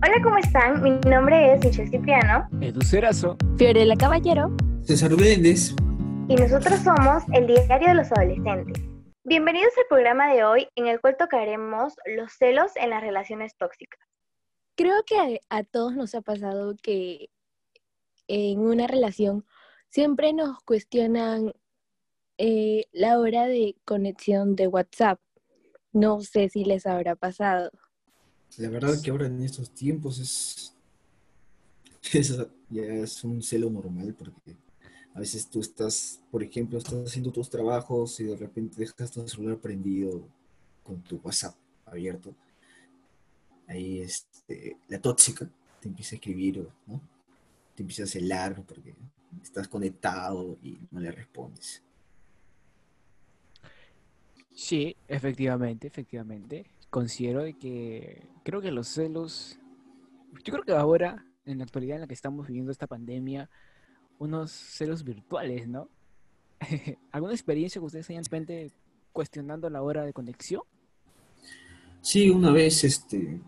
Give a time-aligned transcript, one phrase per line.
[0.00, 0.80] Hola, ¿cómo están?
[0.80, 2.48] Mi nombre es Michelle Cipriano.
[2.60, 3.36] Edu Cerazo.
[3.56, 4.56] Fiorella Caballero.
[4.82, 5.74] César Méndez.
[6.28, 8.80] Y nosotros somos el Diario de los Adolescentes.
[9.24, 13.98] Bienvenidos al programa de hoy en el cual tocaremos los celos en las relaciones tóxicas.
[14.76, 17.30] Creo que a, a todos nos ha pasado que
[18.28, 19.46] en una relación
[19.88, 21.52] siempre nos cuestionan
[22.38, 25.18] eh, la hora de conexión de WhatsApp.
[25.92, 27.72] No sé si les habrá pasado.
[28.56, 30.18] La verdad que ahora en estos tiempos
[32.12, 34.56] es, ya es un celo normal porque
[35.14, 39.26] a veces tú estás, por ejemplo, estás haciendo tus trabajos y de repente dejas tu
[39.28, 40.26] celular prendido
[40.82, 41.54] con tu WhatsApp
[41.86, 42.34] abierto.
[43.66, 45.48] Ahí este, la tóxica
[45.80, 47.00] te empieza a escribir, ¿no?
[47.74, 48.94] Te empieza a celar porque
[49.42, 51.82] estás conectado y no le respondes.
[54.54, 56.66] Sí, efectivamente, efectivamente.
[56.90, 59.58] Considero de que creo que los celos,
[60.44, 63.50] yo creo que ahora, en la actualidad en la que estamos viviendo esta pandemia,
[64.18, 65.88] unos celos virtuales, ¿no?
[67.12, 68.72] ¿Alguna experiencia que ustedes hayan repente
[69.12, 70.62] cuestionando la hora de conexión?
[72.00, 73.40] Sí, una vez este,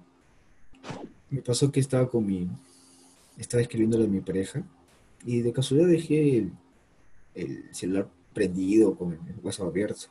[1.30, 2.48] me pasó que estaba con mi,
[3.38, 4.62] estaba escribiéndole a mi pareja
[5.24, 6.52] y de casualidad dejé el,
[7.34, 10.06] el celular prendido con el WhatsApp abierto.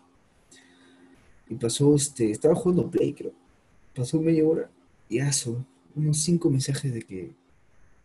[1.50, 3.34] Y pasó, este, estaba jugando Play, creo.
[3.96, 4.70] Pasó media hora
[5.10, 7.32] y eso, unos cinco mensajes de que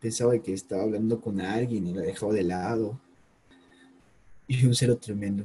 [0.00, 2.98] pensaba que estaba hablando con alguien y la dejaba de lado.
[4.48, 5.44] Y un cero tremendo.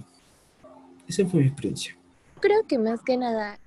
[1.07, 1.95] Esa fue mi experiencia.
[2.39, 3.59] Creo que más que nada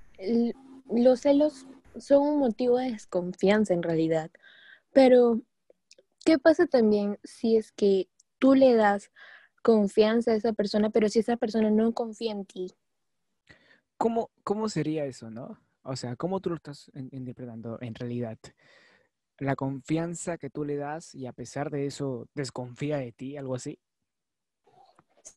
[0.89, 1.65] los celos
[1.97, 4.31] son un motivo de desconfianza en realidad.
[4.91, 5.41] Pero,
[6.25, 9.11] ¿qué pasa también si es que tú le das
[9.61, 12.73] confianza a esa persona, pero si esa persona no confía en ti?
[13.97, 15.59] ¿Cómo, cómo sería eso, no?
[15.83, 18.37] O sea, ¿cómo tú lo estás in- interpretando en realidad?
[19.37, 23.53] La confianza que tú le das y a pesar de eso desconfía de ti, algo
[23.55, 23.79] así.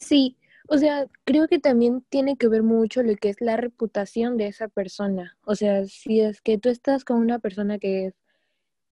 [0.01, 0.37] Sí,
[0.69, 4.49] o sea, creo que también tiene que ver mucho lo que es la reputación de
[4.49, 5.39] esa persona.
[5.45, 8.15] O sea, si es que tú estás con una persona que es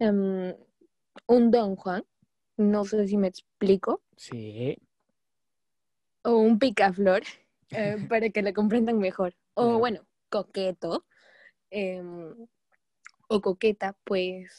[0.00, 0.54] em,
[1.28, 2.04] un Don Juan,
[2.58, 4.76] no sé si me explico, Sí,
[6.25, 7.22] o un picaflor,
[7.70, 9.34] eh, para que lo comprendan mejor.
[9.54, 11.04] O bueno, coqueto,
[11.70, 12.34] em,
[13.28, 14.59] o coqueta, pues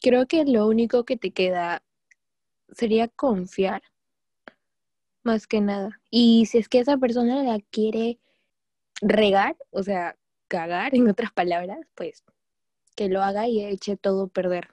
[0.00, 1.82] creo que lo único que te queda
[2.72, 3.82] sería confiar,
[5.22, 6.00] más que nada.
[6.10, 8.18] Y si es que esa persona la quiere
[9.00, 10.16] regar, o sea,
[10.48, 12.24] cagar en otras palabras, pues
[12.96, 14.68] que lo haga y eche todo a perder,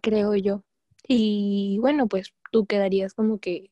[0.00, 0.64] creo yo.
[1.06, 3.70] Y bueno, pues tú quedarías como que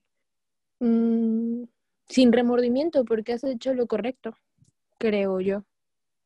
[0.80, 1.64] mm,
[2.08, 4.34] sin remordimiento porque has hecho lo correcto,
[4.98, 5.62] creo yo.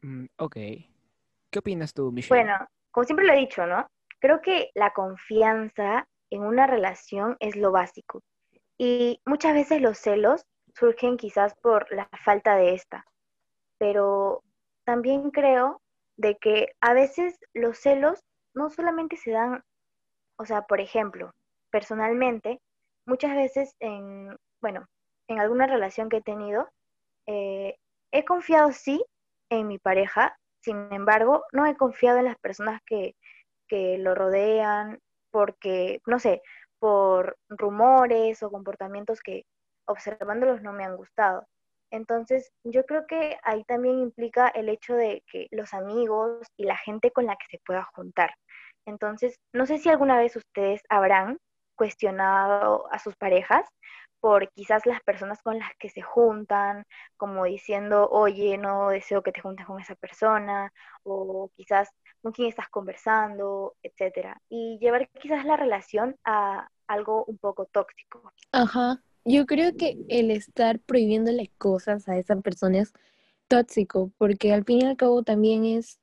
[0.03, 0.57] Mm, ok.
[1.51, 2.43] ¿Qué opinas tú, Michelle?
[2.43, 3.87] Bueno, como siempre lo he dicho, ¿no?
[4.21, 8.23] Creo que la confianza en una relación es lo básico.
[8.79, 13.05] Y muchas veces los celos surgen quizás por la falta de esta.
[13.79, 14.43] Pero
[14.85, 15.83] también creo
[16.17, 19.63] de que a veces los celos no solamente se dan,
[20.37, 21.33] o sea, por ejemplo,
[21.71, 22.61] personalmente,
[23.07, 24.87] muchas veces en, bueno,
[25.33, 26.69] en alguna relación que he tenido,
[27.27, 27.77] eh,
[28.13, 29.05] he confiado sí
[29.51, 33.17] en mi pareja, sin embargo, no he confiado en las personas que,
[33.69, 35.01] que lo rodean,
[35.31, 36.43] porque, no sé,
[36.79, 39.45] por rumores o comportamientos que
[39.87, 41.47] observándolos no me han gustado.
[41.91, 46.77] Entonces, yo creo que ahí también implica el hecho de que los amigos y la
[46.77, 48.31] gente con la que se pueda juntar.
[48.87, 51.39] Entonces, no sé si alguna vez ustedes habrán
[51.77, 53.69] cuestionado a sus parejas
[54.23, 56.85] por quizás las personas con las que se juntan,
[57.17, 60.73] como diciendo, oye, no deseo que te juntes con esa persona,
[61.03, 61.89] o quizás
[62.23, 64.41] con quién estás conversando, etcétera.
[64.49, 68.33] Y llevar quizás la relación a algo un poco tóxico.
[68.53, 69.03] Ajá.
[69.25, 72.93] Yo creo que el estar prohibiéndole cosas a esa persona es
[73.49, 75.99] tóxico, porque al fin y al cabo también es,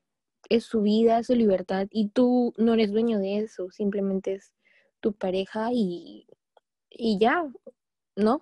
[0.50, 4.52] es su vida, su libertad, y tú no eres dueño de eso, simplemente es
[5.00, 6.28] tu pareja y,
[6.90, 7.46] y ya,
[8.20, 8.42] ¿no?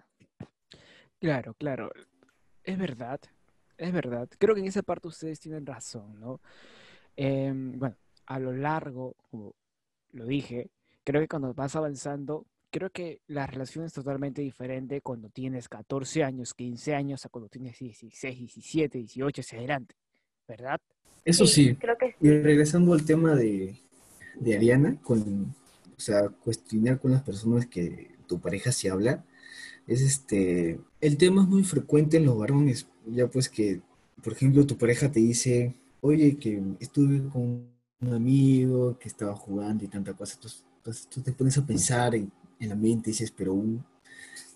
[1.19, 1.91] Claro, claro.
[2.63, 3.19] Es verdad,
[3.77, 4.29] es verdad.
[4.37, 6.41] Creo que en esa parte ustedes tienen razón, ¿no?
[7.15, 7.95] Em, bueno,
[8.25, 9.55] a lo largo, como
[10.11, 10.69] lo dije,
[11.03, 16.23] creo que cuando vas avanzando, creo que la relación es totalmente diferente cuando tienes 14
[16.23, 19.95] años, 15 años, a cuando tienes 16, 17, 18 hacia adelante,
[20.47, 20.79] ¿verdad?
[21.23, 23.79] Eso sí, creo que Y regresando al tema de,
[24.35, 25.55] de Ariana, con,
[25.95, 29.25] o sea, cuestionar con las personas que tu pareja se habla,
[29.87, 33.81] es este, el tema es muy frecuente en los varones, ya pues que,
[34.21, 37.65] por ejemplo, tu pareja te dice, oye, que estuve con
[38.01, 42.31] un amigo que estaba jugando y tanta cosa, entonces, tú te pones a pensar en,
[42.59, 43.55] en la mente y dices, pero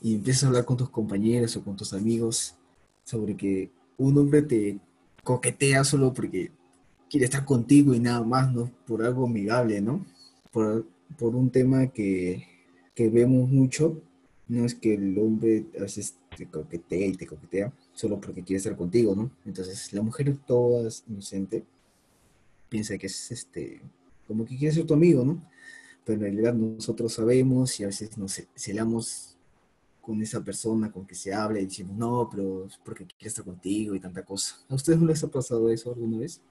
[0.01, 2.56] y empiezas a hablar con tus compañeros o con tus amigos
[3.04, 4.80] sobre que un hombre te
[5.24, 6.51] coquetea solo porque
[7.10, 8.72] quiere estar contigo y nada más, ¿no?
[8.88, 10.06] Por algo amigable, ¿no?
[10.51, 10.88] Por,
[11.18, 12.48] por un tema que,
[12.95, 14.01] que vemos mucho,
[14.51, 18.57] no es que el hombre a veces te coquetea y te coquetea solo porque quiere
[18.57, 19.31] estar contigo, ¿no?
[19.45, 21.63] Entonces la mujer toda inocente
[22.68, 23.81] piensa que es este,
[24.27, 25.42] como que quiere ser tu amigo, ¿no?
[26.03, 29.38] Pero en realidad nosotros sabemos y a veces nos celamos
[30.01, 33.45] con esa persona con que se habla y decimos, no, pero es porque quiere estar
[33.45, 34.56] contigo y tanta cosa.
[34.68, 36.42] ¿A ustedes no les ha pasado eso alguna vez?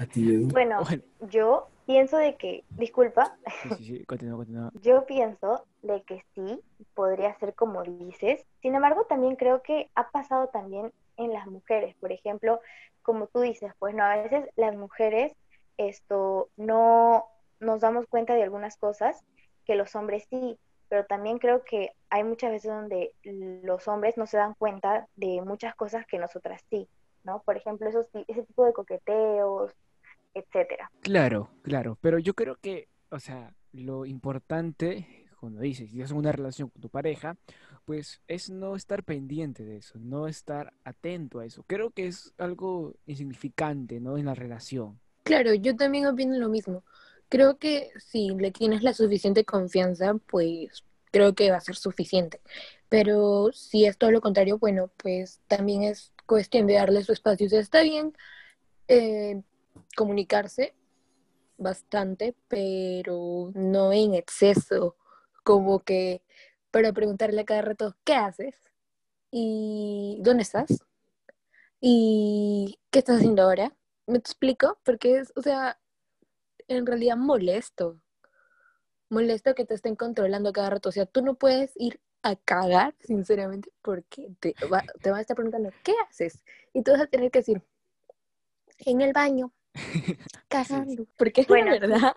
[0.00, 0.48] ¿A ti, Edu?
[0.52, 0.84] Bueno,
[1.30, 4.72] yo pienso de que, disculpa, Sí, sí, sí, continúa, continúa.
[4.82, 6.60] yo pienso de que sí,
[6.96, 8.44] podría ser como dices.
[8.62, 11.94] Sin embargo, también creo que ha pasado también en las mujeres.
[12.00, 12.60] Por ejemplo,
[13.02, 15.32] como tú dices, pues no, a veces las mujeres
[15.76, 17.26] esto no
[17.60, 19.22] nos damos cuenta de algunas cosas
[19.66, 20.58] que los hombres sí,
[20.88, 23.12] pero también creo que hay muchas veces donde
[23.62, 26.88] los hombres no se dan cuenta de muchas cosas que nosotras sí,
[27.24, 27.42] ¿no?
[27.42, 29.72] Por ejemplo, esos, ese tipo de coqueteos,
[30.32, 30.90] etcétera.
[31.00, 36.32] Claro, claro, pero yo creo que, o sea, lo importante, cuando dices, si tienes una
[36.32, 37.36] relación con tu pareja,
[37.84, 41.64] pues es no estar pendiente de eso, no estar atento a eso.
[41.66, 44.18] Creo que es algo insignificante, ¿no?
[44.18, 44.98] En la relación.
[45.22, 46.84] Claro, yo también opino lo mismo.
[47.28, 52.40] Creo que si le tienes la suficiente confianza, pues creo que va a ser suficiente.
[52.88, 57.48] Pero si es todo lo contrario, bueno, pues también es cuestión de darle su espacio.
[57.50, 58.12] O está bien
[58.88, 59.42] eh,
[59.96, 60.74] comunicarse
[61.58, 64.96] bastante, pero no en exceso,
[65.46, 66.24] como que
[66.72, 68.56] para preguntarle a cada rato, ¿qué haces?
[69.30, 70.84] ¿Y dónde estás?
[71.80, 73.72] ¿Y qué estás haciendo ahora?
[74.08, 74.76] ¿Me explico?
[74.82, 75.78] Porque es, o sea,
[76.66, 78.00] en realidad molesto.
[79.08, 80.88] Molesto que te estén controlando a cada rato.
[80.88, 85.20] O sea, tú no puedes ir a cagar, sinceramente, porque te va, te van a
[85.20, 86.42] estar preguntando, ¿qué haces?
[86.72, 87.62] Y tú vas a tener que decir,
[88.78, 89.52] en el baño,
[90.48, 91.06] cagando.
[91.16, 92.16] Porque es Bueno, la verdad.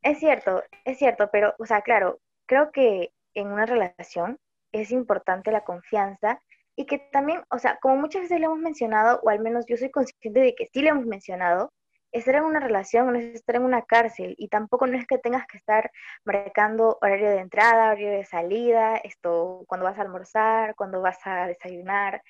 [0.00, 4.38] Es cierto, es cierto, pero, o sea, claro, creo que en una relación
[4.72, 6.40] es importante la confianza
[6.76, 9.76] y que también, o sea, como muchas veces le hemos mencionado, o al menos yo
[9.76, 11.72] soy consciente de que sí le hemos mencionado,
[12.12, 15.18] estar en una relación no es estar en una cárcel y tampoco no es que
[15.18, 15.90] tengas que estar
[16.24, 21.46] marcando horario de entrada, horario de salida, esto, cuando vas a almorzar, cuando vas a
[21.46, 22.22] desayunar.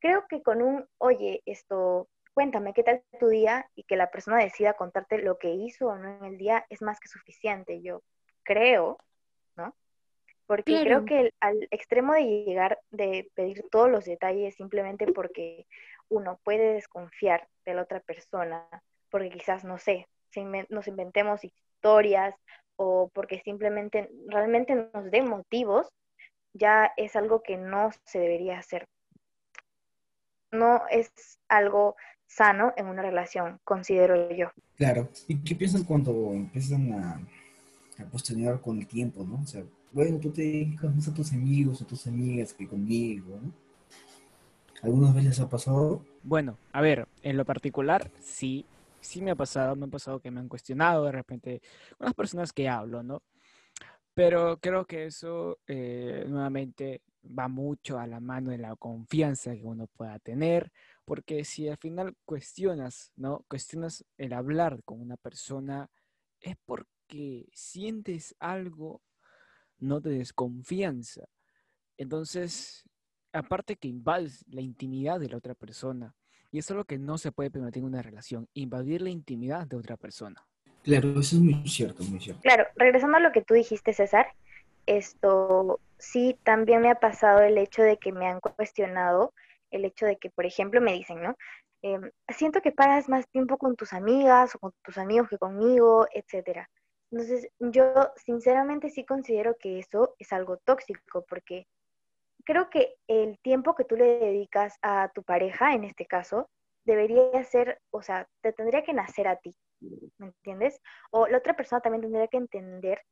[0.00, 4.38] Creo que con un, oye, esto, cuéntame qué tal tu día y que la persona
[4.38, 8.02] decida contarte lo que hizo o no en el día es más que suficiente, yo
[8.42, 8.98] creo,
[9.58, 9.74] ¿no?
[10.46, 10.84] Porque Claro.
[10.84, 15.66] creo que el- al extremo de llegar, de pedir todos los detalles simplemente porque
[16.08, 18.66] uno puede desconfiar de la otra persona,
[19.10, 20.06] porque quizás, no sé,
[20.70, 22.34] nos inventemos historias
[22.76, 25.88] o porque simplemente realmente nos dé motivos,
[26.54, 28.86] ya es algo que no se debería hacer.
[30.50, 31.10] No es
[31.48, 31.96] algo
[32.26, 34.50] sano en una relación, considero yo.
[34.76, 35.08] Claro.
[35.26, 37.20] ¿Y qué piensan cuando empiezan a,
[37.98, 39.40] a cuestionar con el tiempo, ¿no?
[39.42, 39.62] O sea,
[39.92, 43.52] bueno, tú te dedicas a tus amigos, a tus amigas que conmigo, ¿no?
[44.82, 46.04] ¿Algunas veces ha pasado?
[46.22, 48.64] Bueno, a ver, en lo particular, sí,
[49.00, 51.60] sí me ha pasado, me ha pasado que me han cuestionado de repente
[51.96, 53.22] con las personas que hablo, ¿no?
[54.14, 59.64] Pero creo que eso eh, nuevamente va mucho a la mano de la confianza que
[59.64, 60.70] uno pueda tener,
[61.04, 63.44] porque si al final cuestionas, ¿no?
[63.48, 65.88] Cuestionas el hablar con una persona,
[66.40, 66.56] es
[67.08, 69.00] porque sientes algo,
[69.78, 71.26] no de desconfianza.
[71.96, 72.84] Entonces,
[73.32, 76.14] aparte que invades la intimidad de la otra persona,
[76.50, 79.66] y eso es lo que no se puede permitir en una relación, invadir la intimidad
[79.66, 80.46] de otra persona.
[80.82, 82.42] Claro, eso es muy cierto, muy cierto.
[82.42, 84.26] Claro, regresando a lo que tú dijiste, César,
[84.84, 89.32] esto sí también me ha pasado el hecho de que me han cuestionado,
[89.70, 91.36] el hecho de que, por ejemplo, me dicen, ¿no?
[91.80, 96.06] Em, siento que paras más tiempo con tus amigas o con tus amigos que conmigo,
[96.12, 96.68] etcétera.
[97.10, 101.66] Entonces, yo sinceramente sí considero que eso es algo tóxico, porque
[102.44, 106.48] creo que el tiempo que tú le dedicas a tu pareja, en este caso,
[106.84, 109.54] debería ser, o sea, te tendría que nacer a ti,
[110.18, 110.80] ¿me entiendes?
[111.10, 113.02] O la otra persona también tendría que entender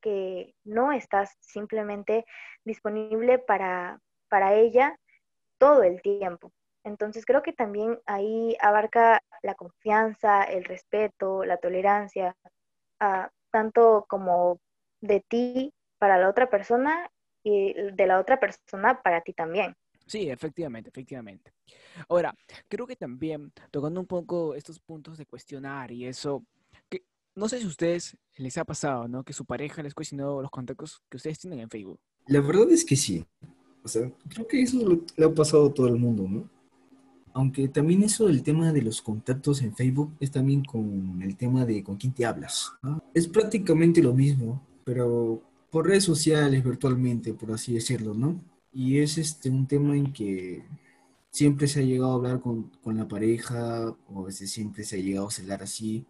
[0.00, 2.24] que no estás simplemente
[2.64, 4.98] disponible para, para ella
[5.58, 6.52] todo el tiempo.
[6.84, 12.36] Entonces creo que también ahí abarca la confianza, el respeto, la tolerancia,
[13.00, 14.60] ah, tanto como
[15.00, 17.10] de ti para la otra persona
[17.42, 19.74] y de la otra persona para ti también.
[20.06, 21.52] Sí, efectivamente, efectivamente.
[22.08, 22.34] Ahora,
[22.68, 26.44] creo que también, tocando un poco estos puntos de cuestionar y eso,
[26.88, 29.22] que no sé si a ustedes les ha pasado, ¿no?
[29.22, 32.00] Que su pareja les cuestionó los contactos que ustedes tienen en Facebook.
[32.26, 33.26] La verdad es que sí.
[33.84, 36.48] O sea, creo que eso lo- le ha pasado a todo el mundo, ¿no?
[37.32, 41.64] Aunque también eso del tema de los contactos en Facebook es también con el tema
[41.64, 42.72] de con quién te hablas.
[43.14, 48.40] Es prácticamente lo mismo, pero por redes sociales, virtualmente, por así decirlo, ¿no?
[48.72, 50.64] Y es este un tema en que
[51.30, 54.96] siempre se ha llegado a hablar con, con la pareja, o a veces siempre se
[54.96, 56.06] ha llegado a celar así,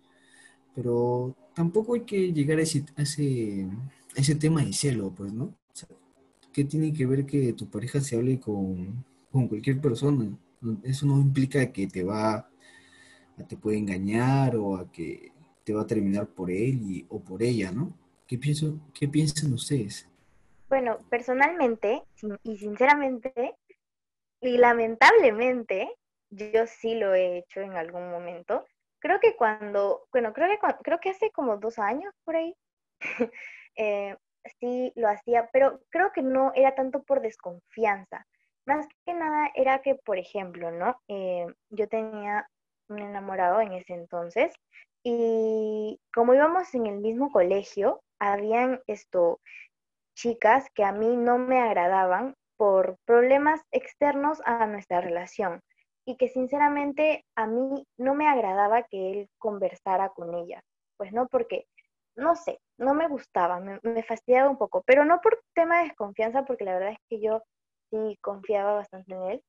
[0.75, 3.66] pero tampoco hay que llegar a ese, a ese,
[4.16, 5.44] a ese tema de celo, pues, ¿no?
[5.44, 5.88] O sea,
[6.52, 10.28] ¿qué tiene que ver que tu pareja se hable con, con cualquier persona?
[10.85, 12.35] Eso no implica que te va,
[13.38, 15.33] a- te puede engañar o a que
[15.65, 17.95] te va a terminar por él y- o por ella, ¿no?
[18.27, 20.09] ¿Qué pienso, qué piensan ustedes?
[20.69, 22.03] Bueno, personalmente
[22.43, 23.57] y sinceramente
[24.41, 25.91] y lamentablemente,
[26.31, 28.67] yo sí lo he hecho en algún momento.
[29.00, 32.55] Creo que cuando, bueno, creo que, creo que hace como dos años por ahí,
[33.77, 34.17] eh,
[34.61, 38.27] sí lo hacía, pero creo que no era tanto por desconfianza.
[38.68, 41.00] Más que nada era que, por ejemplo, ¿no?
[41.08, 42.46] Eh, yo tenía
[42.90, 44.54] un enamorado en ese entonces
[45.02, 49.40] y como íbamos en el mismo colegio, habían esto,
[50.14, 55.62] chicas que a mí no me agradaban por problemas externos a nuestra relación
[56.04, 60.62] y que sinceramente a mí no me agradaba que él conversara con ellas,
[60.98, 61.64] pues no porque,
[62.16, 65.84] no sé, no me gustaba, me, me fastidiaba un poco, pero no por tema de
[65.84, 67.42] desconfianza, porque la verdad es que yo
[67.90, 69.42] sí confiaba bastante en él,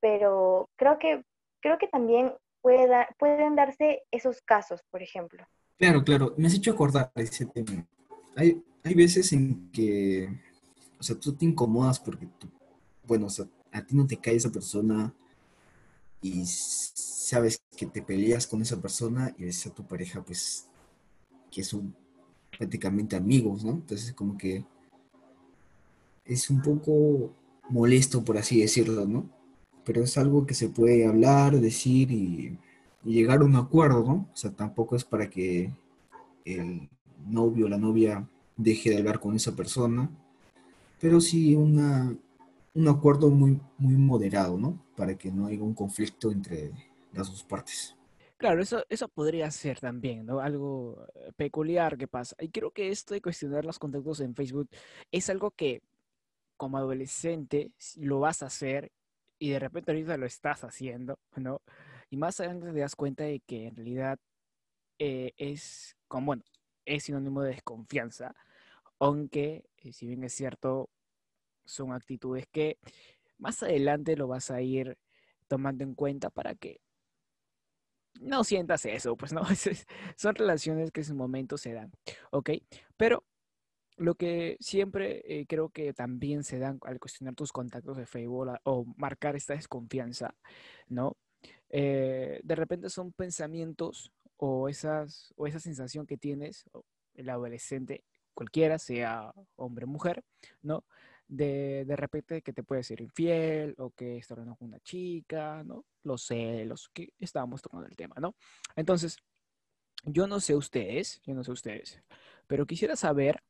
[0.00, 1.22] pero creo que,
[1.60, 5.44] creo que también puede dar- pueden darse esos casos, por ejemplo.
[5.78, 7.86] Claro, claro, me has hecho acordar ese tema.
[8.36, 10.28] Hay, hay veces en que,
[10.98, 12.48] o sea, tú te incomodas porque tú,
[13.06, 15.12] bueno, o sea, a ti no te cae esa persona
[16.20, 20.68] y sabes que te peleas con esa persona y ves a tu pareja, pues,
[21.50, 21.94] que son
[22.56, 23.72] prácticamente amigos, ¿no?
[23.72, 24.64] Entonces, como que
[26.24, 27.32] es un poco
[27.72, 29.28] molesto, por así decirlo, ¿no?
[29.84, 32.58] Pero es algo que se puede hablar, decir y,
[33.04, 34.28] llegar a un acuerdo, ¿no?
[34.32, 35.72] O sea, tampoco es para que
[36.44, 36.88] el
[37.26, 40.08] novio o la novia deje de hablar con esa persona,
[41.00, 42.16] pero sí una,
[42.74, 44.80] un acuerdo muy, muy moderado, ¿no?
[44.96, 46.70] Para que no haya un conflicto entre
[47.12, 47.96] las dos partes.
[48.36, 50.40] Claro, eso, eso podría ser también, ¿no?
[50.40, 52.36] Algo eh, peculiar que pasa.
[52.40, 54.68] Y creo que esto de cuestionar los contactos en Facebook
[55.10, 55.80] es algo que
[56.62, 58.92] como adolescente lo vas a hacer
[59.40, 61.60] y de repente ahorita lo estás haciendo, ¿no?
[62.08, 64.20] Y más adelante te das cuenta de que en realidad
[65.00, 66.44] eh, es, como, bueno,
[66.84, 68.36] es sinónimo de desconfianza,
[69.00, 70.88] aunque eh, si bien es cierto,
[71.64, 72.78] son actitudes que
[73.38, 74.96] más adelante lo vas a ir
[75.48, 76.80] tomando en cuenta para que
[78.20, 79.42] no sientas eso, pues no,
[80.16, 81.90] son relaciones que en su momento se dan,
[82.30, 82.50] ¿ok?
[82.96, 83.24] Pero
[83.96, 88.58] lo que siempre eh, creo que también se dan al cuestionar tus contactos de Facebook
[88.64, 90.34] o marcar esta desconfianza,
[90.88, 91.16] ¿no?
[91.70, 96.64] Eh, de repente son pensamientos o, esas, o esa sensación que tienes,
[97.14, 100.24] el adolescente, cualquiera, sea hombre o mujer,
[100.62, 100.84] ¿no?
[101.28, 105.62] De, de repente que te puede ser infiel o que está hablando con una chica,
[105.64, 105.84] ¿no?
[106.02, 108.34] Los celos, que estábamos tocando el tema, ¿no?
[108.76, 109.16] Entonces,
[110.04, 112.02] yo no sé ustedes, yo no sé ustedes,
[112.46, 113.42] pero quisiera saber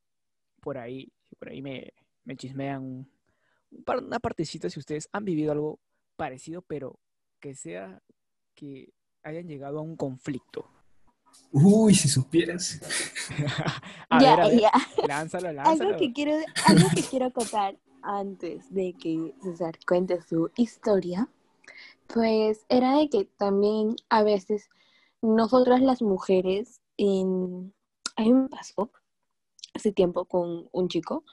[0.63, 1.93] por ahí, por ahí me,
[2.23, 3.11] me chismean un-
[3.71, 5.79] un par- una partecita si ustedes han vivido algo
[6.15, 6.99] parecido, pero
[7.39, 8.01] que sea
[8.55, 8.93] que
[9.23, 10.69] hayan llegado a un conflicto.
[11.51, 12.79] Uy, si supieras.
[14.09, 14.71] a ya, ver, a ver, ya.
[15.07, 15.97] lánzalo, Algo lánzalo.
[15.97, 16.33] que quiero,
[16.67, 21.27] algo que quiero contar antes de que César cuente su historia,
[22.07, 24.69] pues era de que también a veces
[25.21, 27.73] nosotras las mujeres, en...
[28.17, 28.91] a mí me pasó
[29.73, 31.23] hace tiempo con un chico,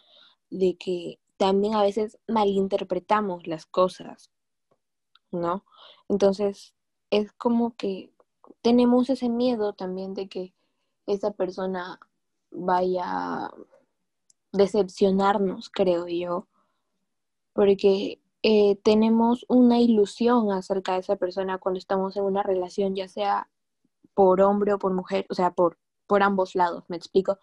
[0.51, 4.31] de que también a veces malinterpretamos las cosas,
[5.31, 5.65] ¿no?
[6.09, 6.75] Entonces
[7.11, 8.13] es como que
[8.63, 10.55] tenemos ese miedo también de que
[11.07, 11.99] esa persona
[12.51, 13.55] vaya a
[14.53, 16.47] decepcionarnos, creo yo,
[17.53, 23.09] porque eh, tenemos una ilusión acerca de esa persona cuando estamos en una relación, ya
[23.09, 23.49] sea
[24.15, 25.79] por hombre o por mujer, o sea, por,
[26.11, 27.39] por ambos lados, me explico,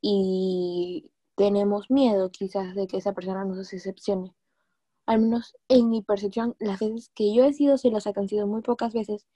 [0.00, 4.32] y tenemos miedo quizás de que esa persona nos decepcione.
[5.06, 8.46] Al menos en mi percepción, las veces que yo he sido celosa, que han sido
[8.46, 9.26] muy pocas veces,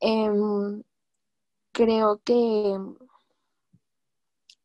[0.00, 0.84] em,
[1.72, 2.78] creo que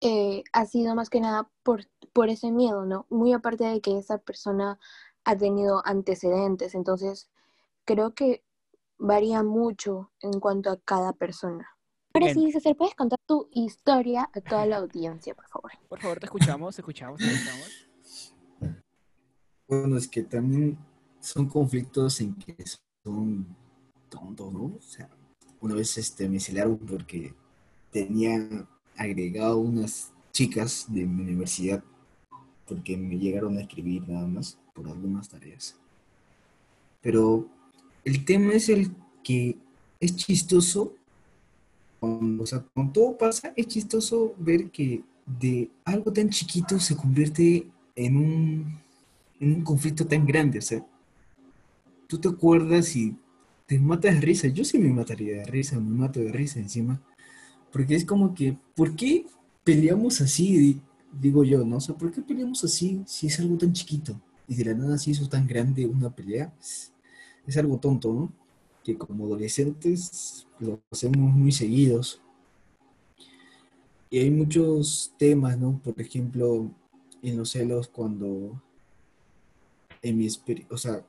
[0.01, 3.07] eh, ha sido más que nada por, por ese miedo, ¿no?
[3.09, 4.79] Muy aparte de que esa persona
[5.25, 7.29] ha tenido antecedentes, entonces
[7.85, 8.43] creo que
[8.99, 11.76] varía mucho en cuanto a cada persona.
[12.19, 15.71] Ahora sí, César, ¿puedes contar tu historia a toda la audiencia, por favor?
[15.87, 18.33] Por favor, te escuchamos, te escuchamos, te escuchamos.
[19.67, 20.77] Bueno, es que también
[21.19, 22.55] son conflictos en que
[23.03, 23.45] son
[24.09, 24.63] tontos, ¿no?
[24.77, 25.09] O sea,
[25.61, 27.33] una vez este, me celaron porque
[27.91, 31.83] tenía agregado unas chicas de mi universidad
[32.67, 35.75] porque me llegaron a escribir nada más por algunas tareas.
[37.01, 37.47] Pero
[38.03, 38.91] el tema es el
[39.23, 39.57] que
[39.99, 40.93] es chistoso,
[41.99, 46.95] cuando, o sea, cuando todo pasa, es chistoso ver que de algo tan chiquito se
[46.95, 48.79] convierte en un,
[49.39, 50.59] en un conflicto tan grande.
[50.59, 50.85] O sea,
[52.07, 53.15] tú te acuerdas y
[53.65, 54.47] te matas de risa.
[54.47, 56.99] Yo sí me mataría de risa, me mato de risa encima.
[57.71, 59.25] Porque es como que, ¿por qué
[59.63, 60.79] peleamos así?
[61.11, 61.77] Digo yo, ¿no?
[61.77, 64.19] O sea, ¿por qué peleamos así si es algo tan chiquito?
[64.47, 66.53] Y de la nada se hizo tan grande una pelea.
[66.59, 66.93] Es,
[67.57, 68.31] algo tonto, ¿no?
[68.87, 72.21] Que como adolescentes lo hacemos muy seguidos.
[74.09, 75.81] Y hay muchos temas, ¿no?
[75.83, 76.71] Por ejemplo,
[77.21, 78.61] en los celos cuando
[80.01, 80.29] en mi
[80.69, 81.05] o sea,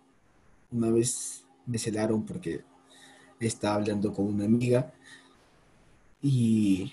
[0.72, 2.62] una vez me celaron porque
[3.38, 4.92] estaba hablando con una amiga
[6.20, 6.92] y,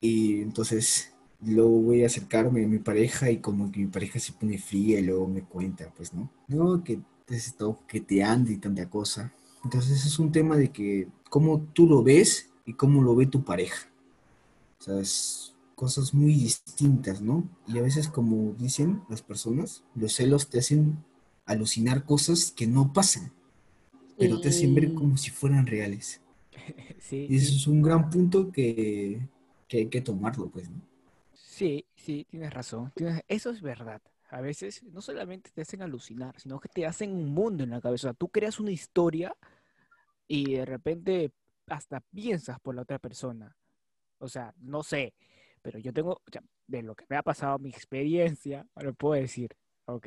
[0.00, 4.32] y entonces luego voy a acercarme a mi pareja y como que mi pareja se
[4.32, 6.30] pone fría y luego me cuenta, pues, ¿no?
[6.46, 7.76] No, que te has estado
[8.24, 9.32] ande y tanta cosa.
[9.68, 13.44] Entonces es un tema de que cómo tú lo ves y cómo lo ve tu
[13.44, 13.88] pareja.
[14.80, 17.48] O sea, es cosas muy distintas, ¿no?
[17.66, 21.04] Y a veces, como dicen las personas, los celos te hacen
[21.46, 23.32] alucinar cosas que no pasan,
[24.18, 26.20] pero te hacen ver como si fueran reales.
[27.00, 27.56] Sí, Y eso sí.
[27.56, 29.28] es un gran punto que,
[29.68, 30.80] que hay que tomarlo, pues, ¿no?
[31.32, 32.92] Sí, sí, tienes razón.
[32.94, 34.02] tienes- Eso es verdad.
[34.30, 37.80] A veces no solamente te hacen alucinar, sino que te hacen un mundo en la
[37.80, 38.12] cabeza.
[38.14, 39.34] Tú creas una historia
[40.28, 41.32] y de repente
[41.66, 43.56] hasta piensas por la otra persona.
[44.18, 45.14] O sea, no sé,
[45.62, 49.20] pero yo tengo, o sea, de lo que me ha pasado, mi experiencia, lo puedo
[49.20, 49.50] decir,
[49.86, 50.06] ¿ok?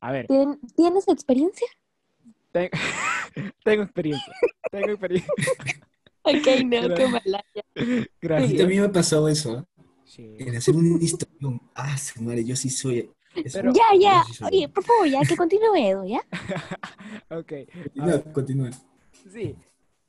[0.00, 1.66] A ver, ¿Tien- ¿Tienes experiencia?
[2.52, 2.70] ten-
[3.64, 4.32] tengo experiencia,
[4.70, 5.32] tengo experiencia.
[6.28, 7.38] Ok, no, qué mala.
[7.38, 8.58] A mí Gracias.
[8.58, 9.64] también me ha pasado eso, ¿eh?
[10.04, 10.34] Sí.
[10.40, 11.60] En hacer un historión.
[11.72, 13.08] Ah, su madre, yo sí soy.
[13.52, 14.22] Pero- Ya, ya.
[14.22, 16.18] Yo sí soy- Oye, por favor, ya que continúe Edo, ¿ya?
[17.30, 17.52] Ok.
[18.32, 18.95] Continúa, ah.
[19.28, 19.56] Sí,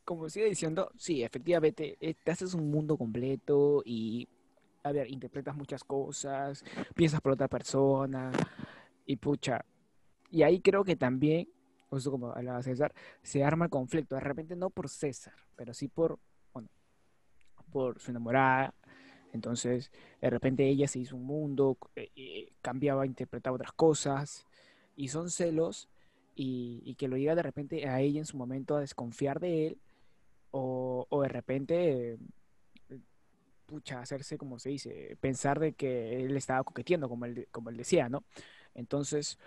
[0.06, 4.28] como sigue diciendo, sí, efectivamente, eh, te haces un mundo completo y,
[4.84, 6.64] a ver, interpretas muchas cosas,
[6.96, 8.32] piensas por otra persona
[9.06, 9.66] y pucha.
[10.30, 11.50] Y ahí creo que también,
[11.90, 14.16] justo como hablaba César, se arma el conflicto.
[14.16, 16.20] De repente no por César, pero sí por,
[16.54, 16.70] bueno,
[17.72, 18.74] por su enamorada.
[19.34, 24.46] Entonces, de repente ella se hizo un mundo, eh, eh, cambiaba, interpretaba otras cosas
[24.96, 25.90] y son celos
[26.38, 29.78] y, que lo llega de repente a ella en su momento a desconfiar de él
[30.52, 32.18] o, de repente, eh,
[33.66, 37.78] pucha, hacerse, como se dice, pensar de que él estaba coqueteando, como él, como él
[37.78, 38.24] decía, ¿no?
[38.74, 39.38] Entonces,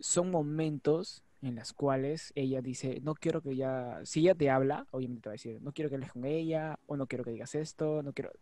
[0.00, 4.86] son momentos en los cuales ella dice, no quiero que ella, si ella te habla,
[4.90, 7.32] obviamente te va a decir, no quiero que hables con ella, o no quiero que
[7.32, 8.32] digas esto, no quiero...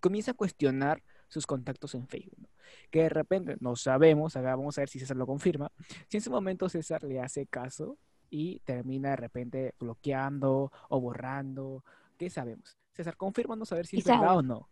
[0.00, 2.48] Comienza a cuestionar sus contactos en Facebook, ¿no?
[2.90, 5.70] que de repente no sabemos, acá vamos a ver si César lo confirma,
[6.08, 7.98] si en ese momento César le hace caso
[8.30, 11.84] y termina de repente bloqueando o borrando,
[12.16, 12.76] ¿qué sabemos?
[12.92, 14.20] César, confírmanos a ver si es Pisado.
[14.20, 14.68] verdad o no.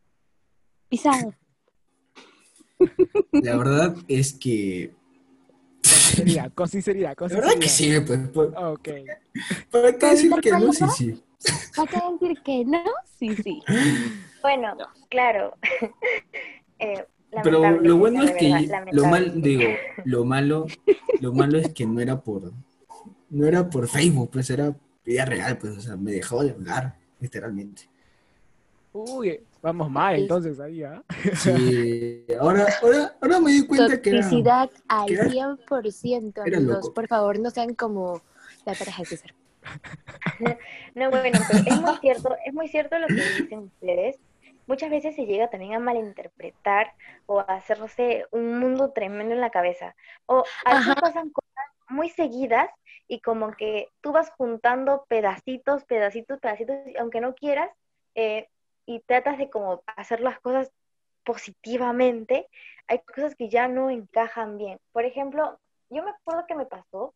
[0.89, 1.35] Pisado.
[3.33, 4.93] La verdad es que.
[5.83, 8.01] Con sinceridad, con sinceridad, con La verdad que sinceridad.
[8.01, 8.29] sí, pues.
[8.31, 8.89] ¿por- Ok.
[9.71, 10.73] ¿Para qué decir ¿Evitar que no?
[10.73, 11.23] Sí, sí.
[11.79, 12.83] ¿Va a decir que no?
[13.19, 13.63] Sí, sí.
[14.45, 14.77] Bueno,
[15.09, 15.57] claro.
[16.81, 17.05] Eh,
[17.45, 19.63] Pero lo bueno es que verdad, lo mal, digo,
[20.05, 20.67] lo malo,
[21.21, 22.53] lo malo es que no era por,
[23.31, 26.97] no era por Facebook, pues era vida real, pues, o sea, me dejó de hablar,
[27.21, 27.89] literalmente.
[28.93, 31.03] Uy, vamos mal entonces ahí, ¿ah?
[31.37, 36.57] Sí, ahora, ahora, ahora me di cuenta que era, Toxicidad al que era- 100%, era
[36.59, 36.75] amigos.
[36.77, 36.93] loco.
[36.95, 38.21] Por favor, no sean como
[38.67, 39.33] la pareja de César.
[40.97, 44.17] No, bueno, pero es muy cierto, es muy cierto lo que dicen ustedes.
[44.67, 46.93] Muchas veces se llega también a malinterpretar
[47.27, 49.95] o a hacerse un mundo tremendo en la cabeza.
[50.27, 52.71] O a veces pasan cosas muy seguidas
[53.09, 57.71] y como que tú vas juntando pedacitos, pedacitos, pedacitos, aunque no quieras,
[58.15, 58.49] eh,
[58.87, 60.71] y tratas de como hacer las cosas
[61.25, 62.49] positivamente,
[62.87, 64.79] hay cosas que ya no encajan bien.
[64.93, 65.59] Por ejemplo,
[65.91, 67.15] yo me acuerdo que me pasó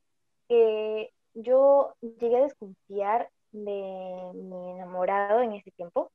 [0.48, 6.10] que yo llegué a desconfiar de mi enamorado en ese tiempo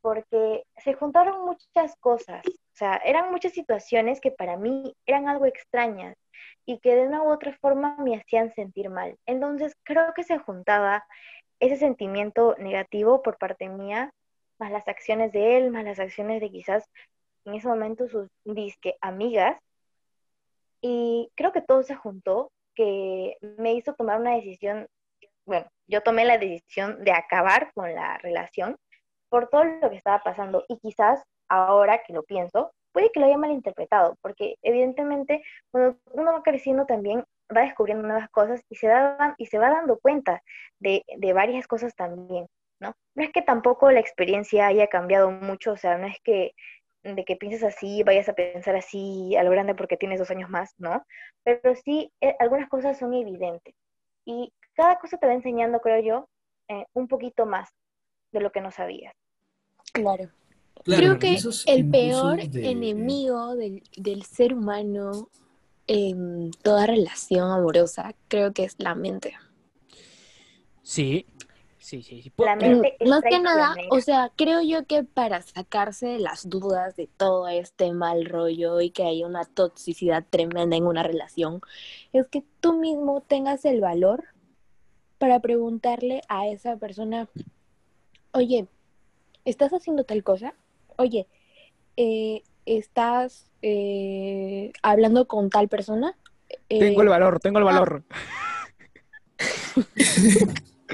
[0.00, 5.46] porque se juntaron muchas cosas, o sea, eran muchas situaciones que para mí eran algo
[5.46, 6.16] extrañas
[6.66, 9.18] y que de una u otra forma me hacían sentir mal.
[9.26, 11.04] Entonces creo que se juntaba
[11.58, 14.12] ese sentimiento negativo por parte mía
[14.58, 16.88] más las acciones de él, más las acciones de quizás
[17.44, 19.58] en ese momento sus disque amigas.
[20.82, 24.86] Y creo que todo se juntó, que me hizo tomar una decisión,
[25.44, 28.76] bueno, yo tomé la decisión de acabar con la relación
[29.30, 30.64] por todo lo que estaba pasando.
[30.68, 36.32] Y quizás ahora que lo pienso, puede que lo haya malinterpretado, porque evidentemente cuando uno
[36.32, 37.24] va creciendo también
[37.56, 40.42] va descubriendo nuevas cosas y se, da, y se va dando cuenta
[40.78, 42.46] de, de varias cosas también,
[42.80, 42.94] ¿no?
[43.14, 46.52] No es que tampoco la experiencia haya cambiado mucho, o sea, no es que
[47.02, 50.50] de que pienses así, vayas a pensar así a lo grande porque tienes dos años
[50.50, 51.04] más, ¿no?
[51.44, 53.74] Pero sí, eh, algunas cosas son evidentes.
[54.26, 56.28] Y cada cosa te va enseñando, creo yo,
[56.68, 57.70] eh, un poquito más
[58.32, 59.14] de lo que no sabías.
[59.92, 60.30] Claro.
[60.84, 65.28] Claro, Creo que el peor de- enemigo del, del ser humano
[65.86, 69.34] en toda relación amorosa, creo que es la mente.
[70.82, 71.26] Sí,
[71.78, 72.22] sí, sí.
[72.22, 72.32] sí.
[72.38, 76.48] La mente es Más que nada, o sea, creo yo que para sacarse de las
[76.48, 81.60] dudas de todo este mal rollo y que haya una toxicidad tremenda en una relación,
[82.14, 84.24] es que tú mismo tengas el valor
[85.18, 87.28] para preguntarle a esa persona,
[88.32, 88.66] oye,
[89.44, 90.54] ¿estás haciendo tal cosa?
[90.96, 91.26] Oye,
[91.96, 96.16] eh, ¿estás eh, hablando con tal persona?
[96.68, 98.02] tengo el Eh, valor, tengo el ah, valor.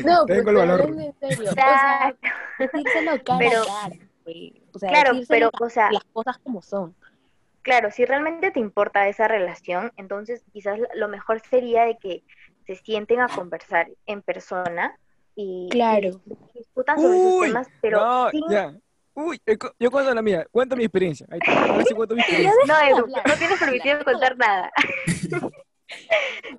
[0.05, 0.81] No, pues Tengo el valor.
[0.83, 1.51] hablando en serio.
[1.51, 2.29] O sea, Exacto.
[2.59, 4.63] decírselo cara Pero- a cara, güey.
[4.73, 6.95] O sea, Claro, pero, o sea, las cosas como son.
[7.63, 12.23] claro, si realmente te importa esa relación, entonces quizás lo mejor sería de que
[12.67, 14.99] se sienten a conversar en persona
[15.37, 16.21] y, Claro.
[16.55, 18.43] y discutan sobre esos Uy, temas, pero no, sin...
[18.51, 18.75] ya.
[19.15, 21.27] Uy, yo cu- yo cuento la mía, cuento mi experiencia.
[21.31, 22.61] Ahí está, sí cuento mi experiencia.
[22.67, 24.71] No, Edu, no tienes permitido contar nada.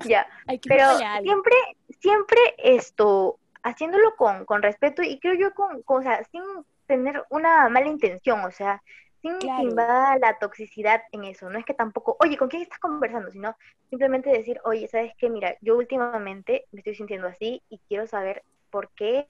[0.03, 0.27] ya,
[0.67, 1.55] pero siempre,
[1.99, 6.41] siempre esto, haciéndolo con, con respeto y creo yo con, con, o sea, sin
[6.87, 8.81] tener una mala intención, o sea,
[9.21, 9.63] sin que Claro.
[9.63, 11.49] invada la toxicidad en eso.
[11.49, 13.29] No es que tampoco, oye, ¿con quién estás conversando?
[13.31, 13.55] Sino
[13.89, 15.29] simplemente decir, oye, ¿sabes qué?
[15.29, 19.27] Mira, yo últimamente me estoy sintiendo así y quiero saber por qué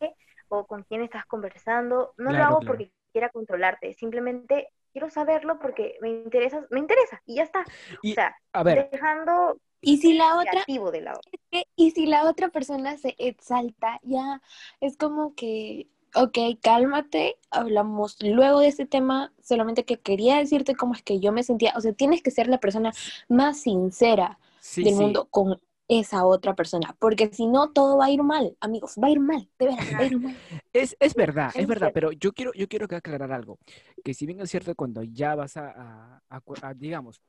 [0.49, 2.13] o con quién estás conversando.
[2.17, 2.67] No lo hago claro.
[2.67, 7.65] porque quiera controlarte, simplemente quiero saberlo porque me interesa, me interesa y ya está.
[8.01, 11.21] Y, o sea, a ver, dejando Y si la otra, de lado.
[11.51, 14.41] que- y si la otra persona se exalta, ya
[14.81, 20.93] es como que, ok, cálmate, hablamos luego de este tema, solamente que quería decirte cómo
[20.93, 22.91] es que yo me sentía, o sea, tienes que ser la persona
[23.29, 24.99] más sincera sí, del sí.
[24.99, 29.07] mundo con esa otra persona, porque si no todo va a ir mal, amigos, va
[29.07, 30.41] a ir mal, de verdad, va a ir mal.
[30.73, 33.57] Es, es verdad, es verdad, pero yo quiero, yo quiero que aclarar algo,
[34.03, 37.21] que si bien es cierto cuando ya vas a, a- a cu- a, digamos,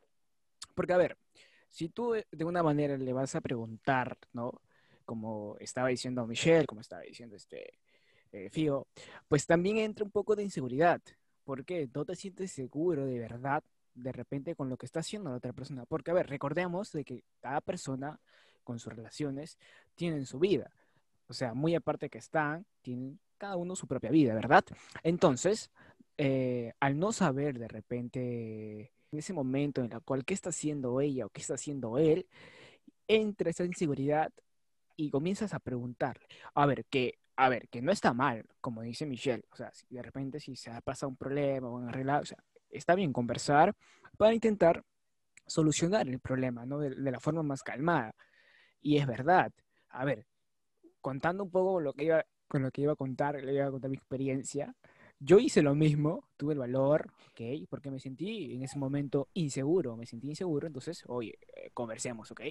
[0.74, 1.16] porque a ver,
[1.70, 4.52] si tú de de una manera le vas a preguntar, ¿no?
[5.04, 7.78] Como estaba diciendo Michelle, como estaba diciendo este
[8.32, 8.86] eh, Fío,
[9.28, 11.00] pues también entra un poco de inseguridad,
[11.44, 13.62] porque no te sientes seguro de verdad
[13.94, 17.04] de repente con lo que está haciendo la otra persona, porque a ver, recordemos de
[17.04, 18.20] que cada persona
[18.68, 19.56] con sus relaciones
[19.94, 20.70] tienen su vida.
[21.26, 24.62] O sea, muy aparte que están, tienen cada uno su propia vida, ¿verdad?
[25.02, 25.70] Entonces,
[26.18, 31.00] eh, al no saber de repente en ese momento en el cual qué está haciendo
[31.00, 32.26] ella o qué está haciendo él,
[33.06, 34.30] entra esa inseguridad
[34.96, 36.26] y comienzas a preguntarle.
[36.54, 39.44] A ver, que, a ver, que no está mal, como dice Michelle.
[39.50, 42.26] O sea, si de repente si se ha pasado un problema o han arreglado, o
[42.26, 43.74] sea, está bien conversar
[44.18, 44.84] para intentar
[45.46, 46.78] solucionar el problema, ¿no?
[46.80, 48.14] De, de la forma más calmada.
[48.80, 49.52] Y es verdad.
[49.90, 50.26] A ver,
[51.00, 53.70] contando un poco lo que iba, con lo que iba a contar, le iba a
[53.70, 54.74] contar mi experiencia.
[55.20, 57.66] Yo hice lo mismo, tuve el valor, ¿ok?
[57.68, 62.42] Porque me sentí en ese momento inseguro, me sentí inseguro, entonces, oye, eh, conversemos, ¿ok?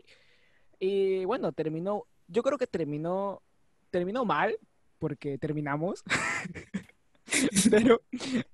[0.79, 3.41] Y bueno, terminó, yo creo que terminó,
[3.89, 4.57] terminó mal,
[4.99, 6.03] porque terminamos,
[7.71, 8.01] pero,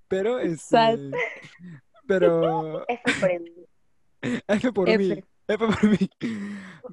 [0.08, 0.94] pero, Sad.
[0.94, 1.18] este,
[2.06, 3.66] pero, F por mí,
[4.48, 5.24] F por mí,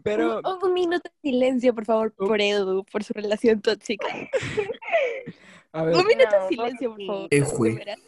[0.02, 4.06] pero, Un, un minuto de silencio, por favor, por Edu, por su relación tóxica.
[5.72, 7.74] a ver, Un minuto de silencio, por favor.
[7.74, 8.00] Veras.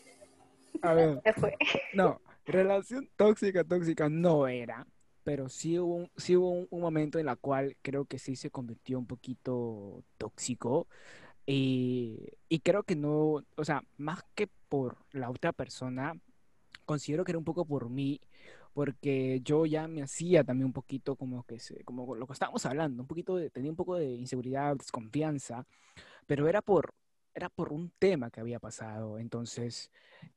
[0.82, 1.20] a ver.
[1.24, 1.56] Se fue.
[1.94, 4.86] No, relación tóxica, tóxica no era,
[5.24, 8.36] pero sí hubo, un, sí hubo un, un momento en la cual creo que sí
[8.36, 10.88] se convirtió un poquito tóxico
[11.46, 16.14] y, y creo que no, o sea, más que por la otra persona,
[16.84, 18.20] considero que era un poco por mí,
[18.72, 22.64] porque yo ya me hacía también un poquito como que se, como lo que estábamos
[22.66, 25.66] hablando, un poquito tenía un poco de inseguridad, desconfianza,
[26.26, 26.94] pero era por,
[27.34, 29.90] era por un tema que había pasado, entonces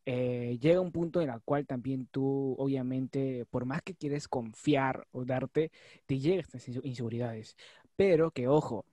[0.06, 5.08] eh, llega un punto en el cual también tú, obviamente, por más que quieres confiar
[5.12, 5.72] o darte,
[6.06, 7.56] te llegan estas inse- inseguridades.
[7.96, 8.86] Pero que, ojo,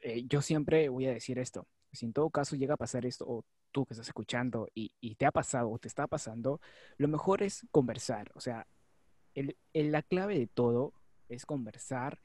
[0.00, 3.24] eh, yo siempre voy a decir esto, si en todo caso llega a pasar esto,
[3.28, 6.60] o tú que estás escuchando y, y te ha pasado o te está pasando,
[6.98, 8.30] lo mejor es conversar.
[8.34, 8.66] O sea,
[9.34, 10.92] el- el- la clave de todo
[11.28, 12.18] es conversar,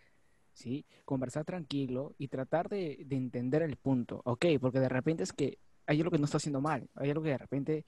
[0.54, 0.86] ¿sí?
[1.06, 4.46] Conversar tranquilo y tratar de, de entender el punto, ¿ok?
[4.60, 7.30] Porque de repente es que hay algo que no está haciendo mal, hay algo que
[7.30, 7.86] de repente,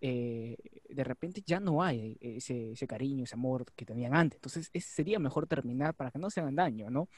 [0.00, 0.56] eh,
[0.88, 4.38] de repente ya no hay ese, ese cariño, ese amor que tenían antes.
[4.38, 7.08] Entonces es- sería mejor terminar para que no se hagan daño, ¿no?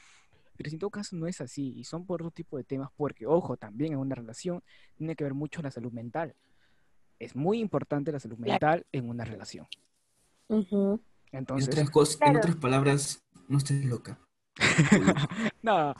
[0.57, 2.89] Pero si en todo caso no es así y son por otro tipo de temas,
[2.95, 4.61] porque, ojo, también en una relación
[4.95, 6.35] tiene que ver mucho la salud mental.
[7.19, 9.67] Es muy importante la salud mental en una relación.
[9.69, 11.05] En
[11.37, 14.17] Entonces, otras, cosas, en otras palabras, no estés loca.
[15.61, 15.93] no,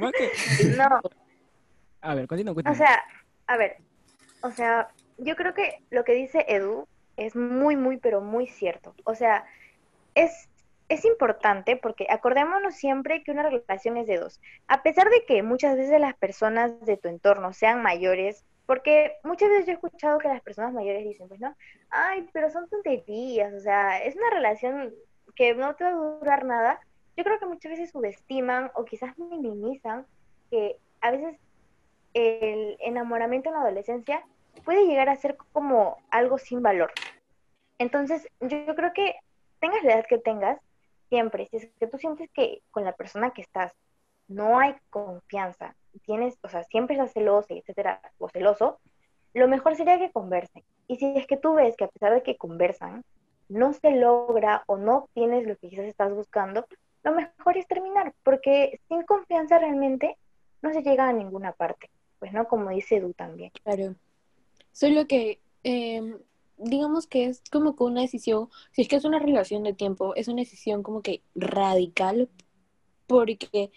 [0.00, 1.00] más que- No,
[2.00, 3.02] A ver, continúa, o sea,
[3.46, 3.76] a ver,
[4.42, 8.94] o sea, yo creo que lo que dice Edu es muy, muy, pero muy cierto.
[9.04, 9.44] O sea,
[10.14, 10.48] es,
[10.88, 14.40] es importante porque acordémonos siempre que una relación es de dos.
[14.68, 19.48] A pesar de que muchas veces las personas de tu entorno sean mayores, porque muchas
[19.48, 21.56] veces yo he escuchado que las personas mayores dicen, pues no,
[21.88, 24.94] ay, pero son tonterías, o sea, es una relación
[25.34, 26.78] que no te va a durar nada.
[27.16, 30.04] Yo creo que muchas veces subestiman o quizás minimizan
[30.50, 31.38] que a veces
[32.12, 34.22] el enamoramiento en la adolescencia
[34.66, 36.92] puede llegar a ser como algo sin valor.
[37.78, 39.14] Entonces, yo, creo que
[39.60, 40.60] tengas la edad que tengas,
[41.08, 43.72] siempre, si es que tú sientes que con la persona que estás
[44.26, 48.78] no hay confianza, tienes, o sea, siempre estás celosa, etcétera, o celoso,
[49.34, 50.64] lo mejor sería que conversen.
[50.86, 53.04] Y si es que tú ves que a pesar de que conversan,
[53.48, 56.66] no se logra o no obtienes lo que quizás estás buscando,
[57.02, 60.16] lo mejor es terminar, porque sin confianza realmente
[60.62, 61.90] no se llega a ninguna parte.
[62.18, 63.52] Pues no, como dice Edu también.
[63.62, 63.94] Claro.
[64.72, 66.18] Solo que, em,
[66.56, 70.14] digamos que es como que una decisión, si es que es una relación de tiempo,
[70.14, 72.28] es una decisión como que radical,
[73.06, 73.70] porque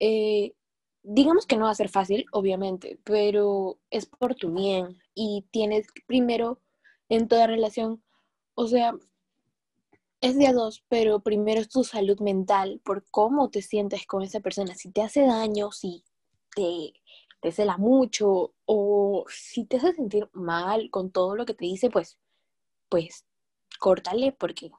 [0.00, 0.52] eh,
[1.04, 5.86] digamos que no va a ser fácil, obviamente, pero es por tu bien y tienes
[6.06, 6.60] primero
[7.10, 8.02] en toda relación,
[8.54, 8.94] o sea,
[10.22, 14.22] es de a dos, pero primero es tu salud mental, por cómo te sientes con
[14.22, 16.02] esa persona, si te hace daño, si
[16.56, 16.94] te,
[17.40, 21.90] te cela mucho o si te hace sentir mal con todo lo que te dice,
[21.90, 22.18] pues,
[22.88, 23.26] pues,
[23.78, 24.70] córtale porque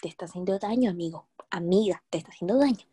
[0.00, 2.86] te está haciendo daño, amigo, amiga, te está haciendo daño.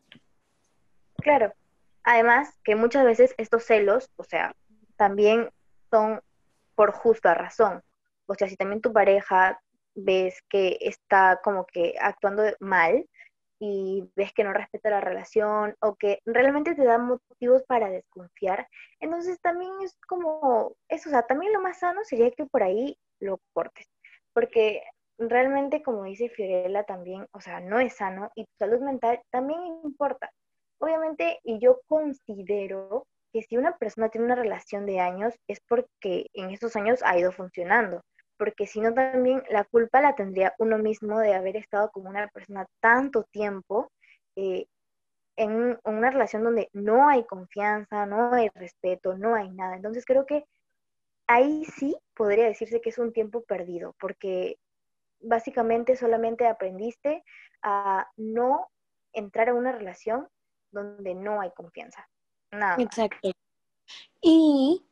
[1.17, 1.54] Claro.
[2.03, 4.53] Además, que muchas veces estos celos, o sea,
[4.95, 5.49] también
[5.89, 6.21] son
[6.75, 7.81] por justa razón.
[8.25, 9.59] O sea, si también tu pareja
[9.95, 13.07] ves que está como que actuando mal
[13.59, 18.67] y ves que no respeta la relación o que realmente te da motivos para desconfiar,
[18.99, 22.97] entonces también es como eso, o sea, también lo más sano sería que por ahí
[23.19, 23.89] lo cortes.
[24.33, 24.83] Porque
[25.17, 29.59] realmente, como dice Fiorella también, o sea, no es sano y tu salud mental también
[29.83, 30.31] importa.
[30.80, 36.28] Obviamente, y yo considero que si una persona tiene una relación de años es porque
[36.34, 38.02] en estos años ha ido funcionando,
[38.38, 42.28] porque si no también la culpa la tendría uno mismo de haber estado con una
[42.30, 43.92] persona tanto tiempo
[44.36, 44.65] eh,
[45.36, 49.76] en una relación donde no hay confianza, no hay respeto, no hay nada.
[49.76, 50.46] Entonces creo que
[51.28, 54.58] ahí sí podría decirse que es un tiempo perdido, porque
[55.22, 57.24] básicamente solamente aprendiste
[57.62, 58.68] a no
[59.13, 60.28] entrar a una relación
[60.71, 62.08] donde no hay confianza.
[62.51, 62.77] Nada.
[62.79, 63.32] Exacto.
[64.21, 64.84] Y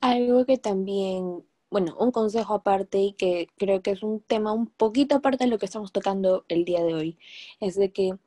[0.00, 4.66] algo que también, bueno, un consejo aparte y que creo que es un tema un
[4.66, 7.18] poquito aparte de lo que estamos tocando el día de hoy,
[7.60, 8.18] es de que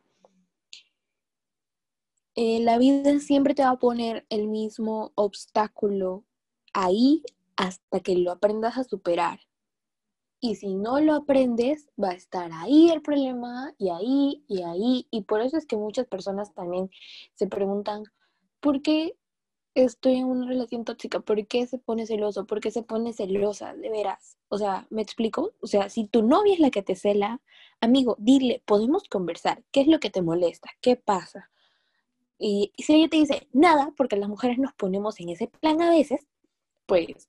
[2.36, 6.24] eh, la vida siempre te va a poner el mismo obstáculo
[6.74, 7.24] ahí
[7.58, 9.40] hasta que lo aprendas a superar.
[10.42, 15.08] Y si no lo aprendes, va a estar ahí el problema y ahí y ahí.
[15.12, 16.90] Y por eso es que muchas personas también
[17.36, 18.04] se preguntan,
[18.62, 19.18] ¿por qué
[19.76, 21.20] estoy en una relación tóxica?
[21.20, 22.46] ¿Por qué se pone celoso?
[22.46, 23.74] ¿Por qué se pone celosa?
[23.74, 24.38] De veras.
[24.50, 25.54] O sea, ¿me explico?
[25.62, 27.42] O sea, si tu novia es la que te cela,
[27.82, 29.64] amigo, dile, podemos conversar.
[29.72, 30.70] ¿Qué es lo que te molesta?
[30.82, 31.50] ¿Qué pasa?
[32.38, 35.90] Y, si ella te dice nada, porque las mujeres nos ponemos en ese plan a
[35.90, 36.26] veces,
[36.86, 37.28] pues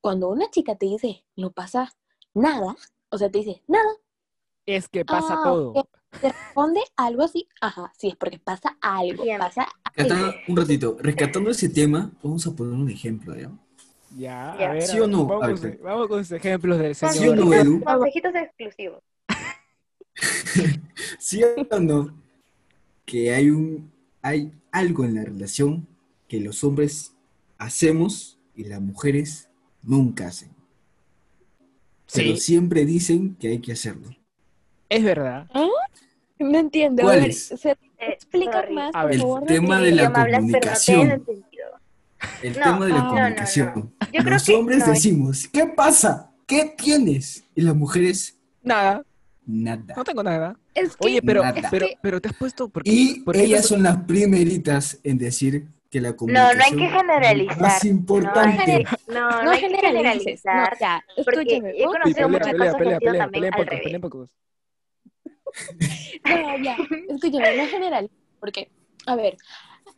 [0.00, 1.92] cuando una chica te dice no pasa
[2.34, 2.76] nada,
[3.10, 3.88] o sea, te dice nada,
[4.66, 5.72] Es que pasa Ah, todo.
[6.20, 9.38] te responde algo así, ajá, sí, es porque pasa algo, Bien.
[9.38, 10.14] pasa algo.
[10.48, 13.50] Un ratito, rescatando ese tema, vamos a poner un ejemplo, ¿ya?
[14.16, 14.70] Ya, Ya.
[14.70, 15.26] a ver, ¿Sí o no?
[15.26, 15.78] Vamos, A con- ver.
[15.82, 17.36] vamos con sus ejemplos del ¿Sí o señor.
[17.38, 17.82] no, Edu?
[17.84, 19.02] Consejitos exclusivos.
[21.18, 22.14] ¿Sí o no?
[23.04, 23.90] Que hay un
[24.22, 25.86] hay algo en la relación
[26.28, 27.14] que los hombres
[27.58, 29.48] hacemos y las mujeres
[29.82, 30.50] nunca hacen.
[32.12, 34.08] Pero Sí, siempre dicen que hay que hacerlo.
[34.88, 35.48] es verdad.
[36.38, 37.46] No entiendo, a ¿Cuál ver, es?
[37.48, 38.74] ¿se Eh, explica sorry.
[38.74, 39.42] más, A por ver, favor?
[39.42, 41.22] el tema de la comunicación.
[42.42, 43.10] El No, tema de la no, no, no.
[43.10, 43.94] comunicación.
[44.12, 46.30] Yo Los que hombres no, decimos, ¿qué pasa?
[46.46, 47.44] ¿Qué tienes?
[47.54, 49.04] Y las mujeres, Nada,
[49.46, 49.94] nada.
[49.96, 50.58] no tengo nada.
[50.74, 51.68] Es que Oye, pero, Nada.
[51.70, 56.10] pero, pero te has puesto porque, Y ellas- son las primeritas en decir que la
[56.10, 57.58] No, comunicación no hay que es generalizar.
[57.58, 58.84] más importante.
[59.06, 60.46] No, no, no, no hay que generalices.
[60.52, 60.78] No, generalizar.
[60.80, 61.74] ya, porque escúchame.
[61.76, 63.98] he conocido pelea, muchas pelea, cosas que pelea, han sido pelea, también al revés.
[64.00, 64.32] podcast.
[66.24, 66.76] No, ya,
[67.08, 68.70] escúchame, no general, porque,
[69.06, 69.36] a ver,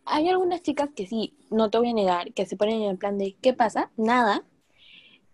[0.05, 2.99] hay algunas chicas que sí, no te voy a negar, que se ponen en el
[2.99, 3.91] plan de, ¿qué pasa?
[3.97, 4.45] Nada,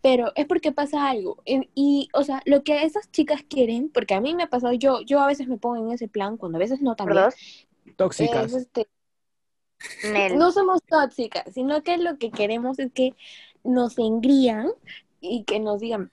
[0.01, 1.43] pero es porque pasa algo.
[1.45, 4.73] Y, y, o sea, lo que esas chicas quieren, porque a mí me ha pasado,
[4.75, 7.25] yo, yo a veces me pongo en ese plan, cuando a veces no también,
[7.97, 8.53] Tóxicas.
[8.53, 8.89] es, este,
[10.13, 10.37] Nel.
[10.39, 13.15] no somos tóxicas, sino que lo que queremos es que
[13.65, 14.71] nos engrían
[15.21, 16.11] y que nos digan,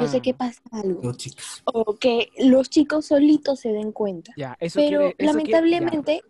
[0.00, 1.62] yo sé Ah, que pasa algo, No, chicas.
[1.64, 4.32] o que los chicos solitos se den cuenta.
[4.36, 6.28] Ya, eso Pero quiere, eso quiere- lamentablemente, ya.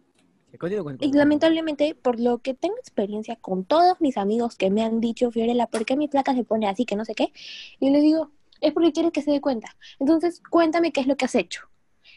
[1.01, 5.31] Y lamentablemente, por lo que tengo experiencia con todos mis amigos que me han dicho,
[5.31, 7.33] Fiorella, ¿por qué mi placa se pone así, que no sé qué?
[7.81, 8.31] Y les digo,
[8.61, 9.75] es porque quieres que se dé cuenta.
[9.99, 11.63] Entonces, cuéntame qué es lo que has hecho.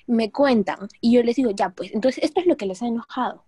[0.06, 0.89] Me cuentan.
[1.00, 3.46] Y yo les digo, ya, pues, entonces esto es lo que les ha enojado.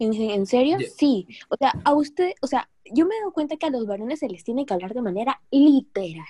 [0.00, 0.78] Y me dicen, ¿en serio?
[0.96, 1.26] Sí.
[1.50, 4.18] O sea, a usted, o sea, yo me he dado cuenta que a los varones
[4.18, 6.24] se les tiene que hablar de manera literal.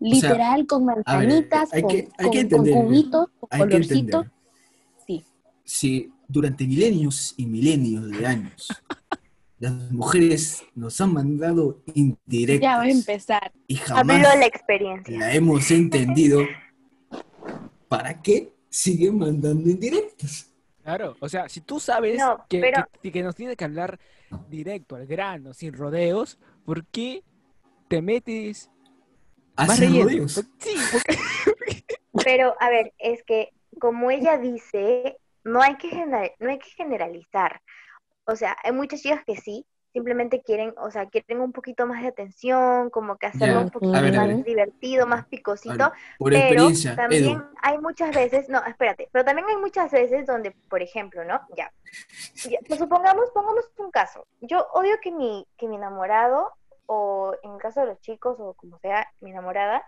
[0.00, 3.60] Literal, con ver, manzanitas, hay con, que- hay con- que con entender, cubitos, con Hay
[3.60, 4.26] colorcitos.
[5.06, 5.24] Sí.
[5.64, 8.66] Si durante milenios y milenios de años
[9.60, 13.52] las mujeres nos han mandado indirectas Ya va a empezar.
[13.68, 15.18] y Habló jamás la experiencia.
[15.18, 16.40] la hemos entendido,
[17.88, 20.51] ¿para qué siguen mandando indirectas?
[20.82, 23.98] Claro, o sea, si tú sabes No, que, pero- que- que nos tiene que hablar
[24.48, 27.22] directo, al grano, sin rodeos, ¿por qué
[27.88, 28.70] te metes
[29.56, 30.04] más Hacen relleno?
[30.06, 30.32] rodeos.
[30.58, 31.18] Sí, porque...
[32.24, 36.70] Pero, a ver, es que como ella dice, no hay que gener- no hay que
[36.70, 37.60] generalizar.
[38.24, 42.02] O sea, hay muchas chicas que sí, simplemente quieren, o sea, quieren un poquito más
[42.02, 44.44] de atención, como que hacerlo un poquito ver, más ver.
[44.44, 45.92] divertido, más picosito.
[46.18, 50.52] Por Pero también Edu, hay muchas veces, no, espérate, pero también hay muchas veces donde,
[50.68, 51.40] por ejemplo, ¿no?
[51.56, 51.72] Ya,
[52.48, 54.26] ya, pues supongamos, pongamos un caso.
[54.40, 56.52] Yo odio que mi, que mi enamorado,
[56.86, 59.84] o en el caso de los chicos, o como sea, mi enamorada,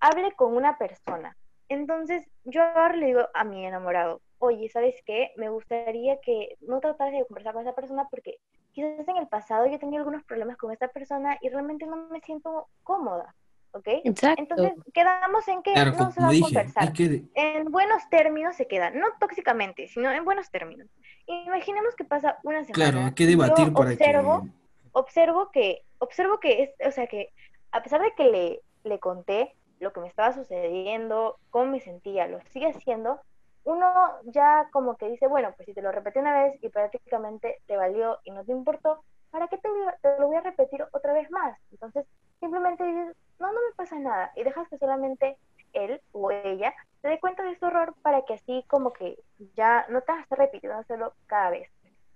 [0.00, 1.36] hable con una persona.
[1.68, 5.32] Entonces, yo ahora le digo a mi enamorado, oye, ¿sabes qué?
[5.36, 8.38] Me gustaría que no trataras de conversar con esa persona porque
[8.74, 12.20] quizás en el pasado yo tenía algunos problemas con esta persona y realmente no me
[12.20, 13.34] siento cómoda,
[13.70, 13.86] ¿ok?
[14.04, 14.42] Exacto.
[14.42, 16.92] Entonces, quedamos en que claro, no se va a conversar.
[16.92, 20.88] que, En buenos términos se queda, no tóxicamente, sino en buenos términos.
[21.26, 22.74] Imaginemos que pasa una semana.
[22.74, 24.50] claro, hay que debatir yo para observo, que...
[24.92, 27.30] observo que, observo que es, o sea que
[27.70, 32.26] a pesar de que le, le conté lo que me estaba sucediendo, cómo me sentía,
[32.26, 33.20] lo sigue haciendo,
[33.64, 33.86] uno
[34.26, 37.76] ya como que dice, bueno, pues si te lo repetí una vez y prácticamente te
[37.76, 41.12] valió y no te importó, ¿para qué te, lo- te lo voy a repetir otra
[41.12, 41.58] vez más?
[41.70, 42.06] Entonces,
[42.40, 45.36] simplemente dices, no, no me pasa nada, y dejas que solamente
[45.72, 46.72] él o ella
[47.02, 49.18] se dé cuenta de su error para que así como que
[49.56, 51.68] ya no te vas a hacerlo cada vez.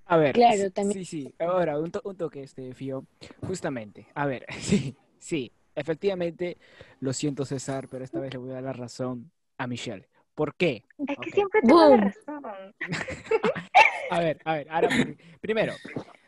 [0.06, 1.04] A ver, Claro, sí, también.
[1.04, 1.34] sí, sí.
[1.38, 3.04] Ahora, un, to- un toque, este, Fío.
[3.46, 5.52] Justamente, a ver, sí, sí.
[5.74, 6.56] Efectivamente,
[7.00, 10.08] lo siento, César, pero esta vez le voy a dar la razón a Michelle.
[10.38, 10.84] ¿Por qué?
[11.08, 12.42] Es que siempre tengo la razón.
[14.10, 15.74] A ver, a ver, ahora, pri- primero,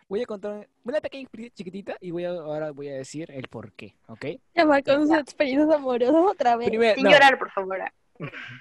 [0.09, 3.47] voy a contar una pequeña experiencia chiquitita y voy a, ahora voy a decir el
[3.47, 4.27] por qué, ¿ok?
[4.55, 6.69] Ya va con sus experiencias amorosas otra vez.
[6.69, 7.79] Primer- Sin no, llorar, por favor.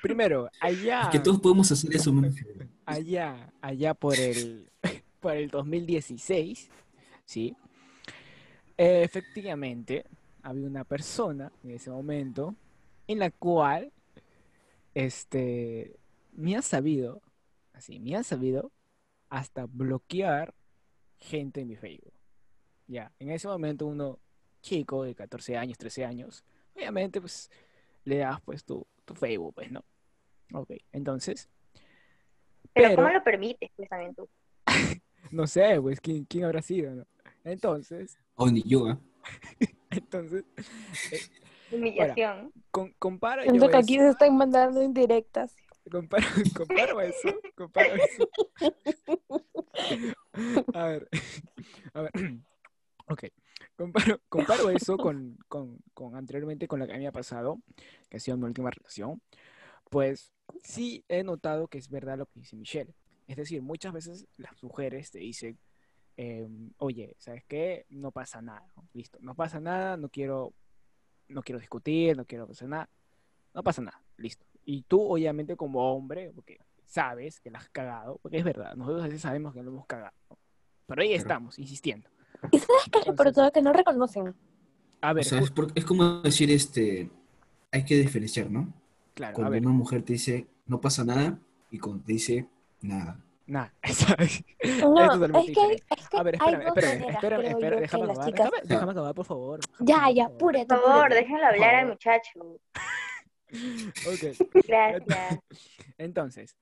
[0.03, 2.29] primero, allá, Es que todos podemos hacer eso, ¿no?
[2.85, 4.69] allá, allá por el,
[5.19, 6.69] por el 2016,
[7.25, 7.55] ¿sí?
[8.77, 10.05] Eh, efectivamente,
[10.43, 12.53] había una persona en ese momento
[13.07, 13.91] en la cual,
[15.05, 15.97] este,
[16.33, 17.21] me ha sabido,
[17.73, 18.71] así, me ha sabido
[19.29, 20.53] hasta bloquear
[21.17, 22.13] gente en mi Facebook.
[22.88, 24.19] Ya, en ese momento uno
[24.62, 26.43] chico de 14 años, 13 años,
[26.75, 27.49] obviamente, pues,
[28.03, 29.85] le das, pues, tu, tu Facebook, pues, ¿no?
[30.53, 31.49] Ok, entonces,
[32.73, 33.71] Pero, Pero- ¿cómo lo permites?
[33.75, 34.27] Pues también tú.
[35.31, 37.08] no sé, pues, ¿quién, quién habrá sido, no?
[37.43, 39.00] Entonces, O ni yo, ¿ah?
[39.91, 40.43] entonces,
[41.71, 42.51] Humillación.
[42.71, 45.55] con- comparo yo Siento que aquí eso- se están mandando indirectas.
[45.91, 46.25] comparo,
[46.57, 48.29] comparo eso, comparo eso.
[50.73, 51.07] A ver,
[51.93, 52.11] a ver,
[53.07, 53.23] ok,
[53.75, 57.59] comparo, comparo eso con, con, con anteriormente con la que me ha pasado,
[58.09, 59.21] que ha sido mi última relación,
[59.89, 60.31] pues
[60.63, 62.93] sí he notado que es verdad lo que dice Michelle.
[63.27, 65.57] Es decir, muchas veces las mujeres te dicen,
[66.17, 67.85] em, oye, ¿sabes qué?
[67.89, 68.87] No pasa nada, ¿no?
[68.93, 70.53] listo, no pasa nada, no quiero,
[71.30, 72.90] no quiero discutir, no quiero hacer nada,
[73.54, 74.46] no pasa nada, listo.
[74.65, 79.02] Y tú, obviamente, como hombre, porque sabes que la has cagado, porque es verdad, nosotros
[79.04, 80.38] a veces sabemos que lo hemos cagado, ¿no?
[80.88, 82.10] pero ahí estamos, insistiendo.
[82.52, 83.52] ¿Y sabes qué es lo peor de Entonces- todo?
[83.52, 84.36] Que no reconocen.
[85.02, 87.10] A O ver, sea, es, por- es como decir, este,
[87.71, 88.73] hay que diferenciar, ¿no?
[89.13, 91.38] claro, a Cuando ver, una mujer te dice, no pasa nada,
[91.71, 92.48] y cuando te dice,
[92.82, 93.19] nada.
[93.50, 94.43] Nada, ¿sabes?
[94.63, 95.85] No, es totalmente es que, diferente.
[95.97, 98.45] es que A ver, hay espérame, espérame, maneras, espérame, espérame, déjame acabar, chicas...
[98.52, 99.60] déjame, déjame acabar, por favor.
[99.79, 101.15] Ya, ya, apúrate, Por favor, apúrate.
[101.15, 102.39] déjenlo hablar al muchacho.
[103.52, 104.63] Ok.
[104.67, 105.39] Gracias.
[105.97, 106.56] Entonces,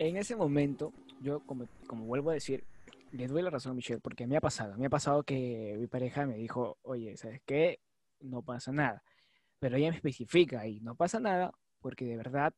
[0.00, 2.64] en ese momento, yo como, como vuelvo a decir,
[3.12, 5.86] le doy la razón a Michelle, porque me ha pasado, me ha pasado que mi
[5.86, 7.78] pareja me dijo, oye, ¿sabes qué?
[8.18, 9.04] No pasa nada.
[9.60, 12.54] Pero ella me especifica ahí, no pasa nada, porque de verdad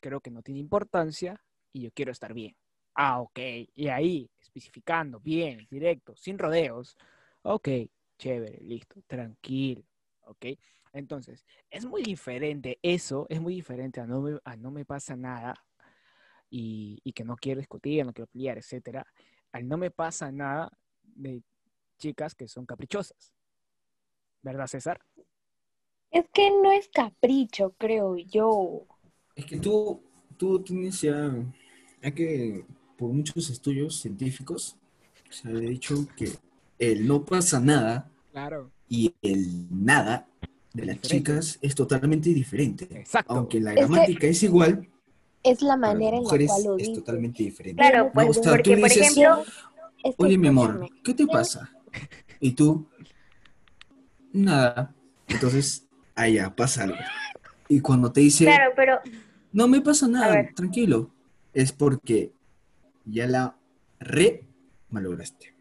[0.00, 1.40] creo que no tiene importancia
[1.72, 2.56] y yo quiero estar bien.
[2.94, 3.38] Ah, ok.
[3.74, 6.96] Y ahí, especificando, bien, directo, sin rodeos.
[7.42, 7.68] Ok,
[8.18, 9.82] chévere, listo, tranquilo.
[10.22, 10.46] Ok.
[10.92, 15.16] Entonces, es muy diferente eso, es muy diferente a no me, a no me pasa
[15.16, 15.54] nada
[16.50, 19.06] y, y que no quiero discutir, no quiero pelear, etcétera,
[19.52, 20.70] al no me pasa nada
[21.02, 21.42] de
[21.98, 23.32] chicas que son caprichosas.
[24.42, 25.00] ¿Verdad, César?
[26.10, 28.86] Es que no es capricho, creo yo.
[29.36, 30.02] Es que tú,
[30.36, 31.30] tú tienes ya,
[32.02, 32.64] hay que,
[33.00, 34.76] por muchos estudios científicos,
[35.30, 36.30] se ha dicho que
[36.78, 38.70] el no pasa nada Claro.
[38.90, 40.28] y el nada
[40.74, 41.08] de las Diferente.
[41.32, 42.86] chicas es totalmente diferente.
[42.90, 43.32] Exacto.
[43.32, 44.86] Aunque la gramática es igual,
[45.42, 47.80] Es la manera en la cual lo es totalmente diferente.
[47.80, 49.44] Claro, No, pues o sea, porque, tú por dices, ejemplo,
[50.18, 51.70] Oye, mi amor, ¿qué te pasa?
[52.38, 52.86] Y tú,
[54.32, 54.94] nada.
[55.26, 56.96] Entonces, allá pasa algo.
[57.68, 58.98] Y cuando te dice, claro, pero
[59.52, 61.10] no me pasa nada, tranquilo,
[61.54, 62.32] es porque
[63.10, 63.56] ya la
[63.98, 64.44] re
[64.90, 65.54] malograste.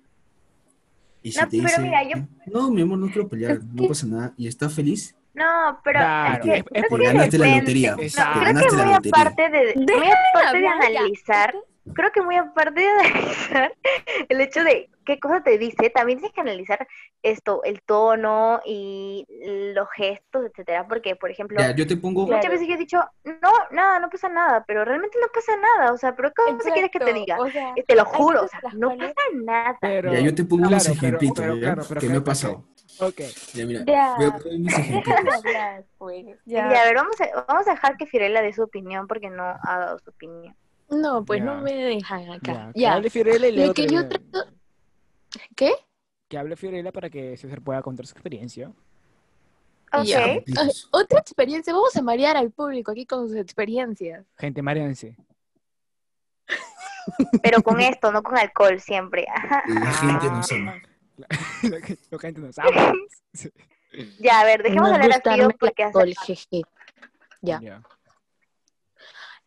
[1.21, 3.63] Y si No, te pero dice, mira, yo- no, mi amor, no quiero pelear, Es
[3.65, 7.37] no que- pasa nada, y está feliz, no, pero Claro, es que, es- que ganaste
[7.37, 7.91] la lotería.
[7.91, 11.55] No, creo que muy aparte de, muy aparte de analizar,
[11.93, 13.73] creo que muy aparte de analizar
[14.29, 16.87] el hecho de qué cosa te dice, también tienes que analizar
[17.23, 19.25] esto, el tono y
[19.73, 22.37] los gestos, etcétera, porque por ejemplo, ya, yo te pongo, Claro.
[22.37, 25.91] muchas veces yo he dicho, no, nada, no pasa nada, pero realmente no pasa nada,
[25.93, 27.37] o sea, pero ¿qué cosa quieres que te diga?
[27.39, 29.77] O sea, Y te lo juro, o sea, no cuales- pasa nada.
[29.81, 31.45] Pero, ya, yo te pongo claro, unos ejemplitos,
[31.99, 32.65] que me ha pasado.
[33.01, 33.21] Ok.
[33.53, 34.15] Ya, mira, Ya.
[34.17, 35.43] voy a poner mis ejemplitos.
[35.97, 36.25] Pues.
[36.45, 36.81] Ya, Ya.
[36.81, 39.79] a ver, vamos a, vamos a dejar que Firela dé su opinión porque no ha
[39.79, 40.55] dado su opinión.
[40.89, 41.45] No, pues Ya.
[41.45, 42.71] no me dejan Ya, acá.
[42.73, 42.93] que Ya.
[42.93, 44.45] hable Fiorella y Lo que yo trato-
[45.55, 45.71] ¿Qué?
[46.27, 48.69] Que hable Fiorella para que César pueda contar su experiencia.
[49.93, 50.19] Ok, Ya.
[50.25, 50.87] Ejemplitos.
[50.91, 51.73] Otra experiencia.
[51.73, 54.25] Vamos a marear al público aquí con sus experiencias.
[54.37, 55.15] Gente, marianse.
[57.41, 59.25] pero con esto, no con alcohol siempre.
[59.33, 59.63] Ajá.
[59.67, 60.81] La gente no sabe.
[61.63, 62.71] La gente- la gente no sabe.
[63.33, 63.49] Sí.
[64.19, 65.97] Ya, a ver, dejemos Nos hablar a armar porque hace...
[65.99, 66.61] alcohol, jeje.
[67.41, 67.59] Ya.
[67.59, 67.81] Ya.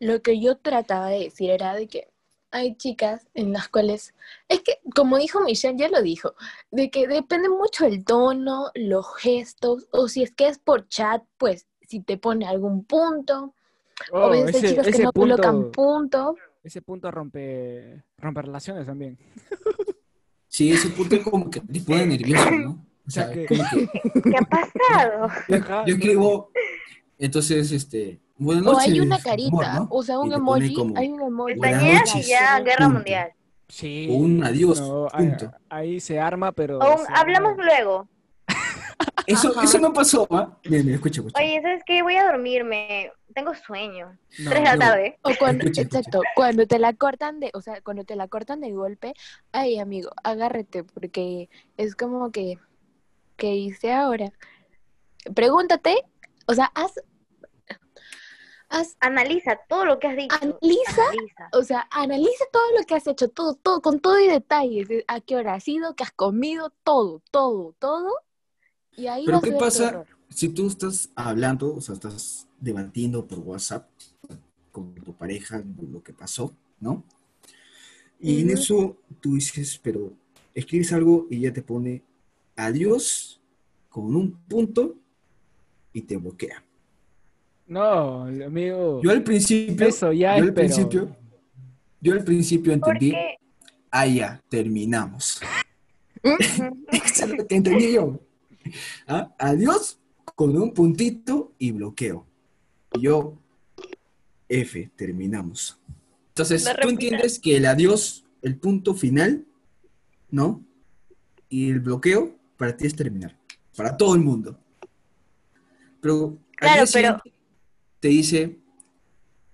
[0.02, 2.08] Lo que yo trataba de decir era de que
[2.50, 4.14] hay chicas en las cuales,
[4.48, 6.34] es que como dijo Michelle, ya lo dijo,
[6.72, 11.22] de que depende mucho el tono, los gestos, o si es que es por chat,
[11.38, 13.54] pues si te pone algún punto,
[14.10, 16.34] o Oh, veces hay ese, chicas que no colocan punto,
[16.64, 19.16] ese punto rompe, rompe relaciones también.
[20.48, 22.84] Sí, ese punto es como que te pone nervioso, ¿no?
[23.06, 23.86] O sea, Ya que- como que
[24.24, 25.28] ¿Qué ha pasado?
[25.48, 26.50] yo, yo escribo,
[27.18, 29.88] entonces, este, buenas O hay una amor, carita, ¿no?
[29.90, 31.54] o sea, un emoji, como, hay un emoji.
[32.18, 32.90] Y ya, guerra Punto.
[32.94, 33.32] mundial.
[33.68, 34.08] Sí.
[34.10, 35.50] O un adiós, No, ahí, punto.
[35.70, 36.78] ahí se arma, pero.
[36.78, 38.08] O un se hablamos arma- luego.
[39.26, 40.58] Eso, eso me pasó, ¿ah?
[40.64, 41.40] Mira, mira, escucha, escucha.
[41.42, 42.02] Oye, ¿sabes qué?
[42.02, 43.10] Voy a dormirme.
[43.34, 44.18] Tengo sueño.
[44.40, 44.78] No, Tres de la no.
[44.78, 45.18] tarde.
[45.22, 45.98] O cuando, Escucha, escucha.
[46.00, 49.14] exacto, cuando te la cortan de, o sea, cuando te la cortan de golpe,
[49.52, 52.58] ay amigo, agárrate, porque es como que,
[53.36, 54.32] ¿qué hice ahora?
[55.34, 55.96] Pregúntate,
[56.46, 57.00] o sea, haz,
[58.72, 60.36] haz, Analiza todo lo que has dicho.
[60.40, 61.02] Analiza.
[61.08, 61.48] Analiza.
[61.52, 65.04] o sea, analiza todo lo que has hecho, todo, todo, con todo y detalles, de
[65.08, 68.12] a qué hora has ido, qué has comido, todo, todo, todo,
[68.96, 70.04] y ahí Pero vas a ¿qué ver tu pasa
[70.34, 73.88] si tú estás hablando, o sea, estás debatiendo por WhatsApp
[74.70, 77.04] con tu pareja lo que pasó, ¿no?
[78.18, 80.12] Y en eso tú dices, pero
[80.54, 82.02] escribes algo y ya te pone
[82.56, 83.40] adiós
[83.90, 84.96] con un punto
[85.92, 86.64] y te bloquea.
[87.66, 89.00] No, amigo.
[89.02, 91.16] Yo al principio, Eso ya yo es, al pero- principio,
[92.00, 93.14] yo al principio entendí,
[93.90, 95.40] ah, ya, terminamos.
[96.22, 98.20] Eso es lo que entendí yo.
[99.06, 99.32] ¿Ah?
[99.38, 99.98] Adiós
[100.34, 102.26] con un puntito y bloqueo.
[102.94, 103.38] Y yo,
[104.48, 105.78] F, terminamos.
[106.28, 109.44] Entonces, tú entiendes que el adiós, el punto final,
[110.30, 110.62] ¿no?
[111.48, 113.36] Y el bloqueo para ti es terminar.
[113.76, 114.58] Para todo el mundo.
[116.00, 117.31] Pero Claro, pero- siguiente
[118.02, 118.58] te dice,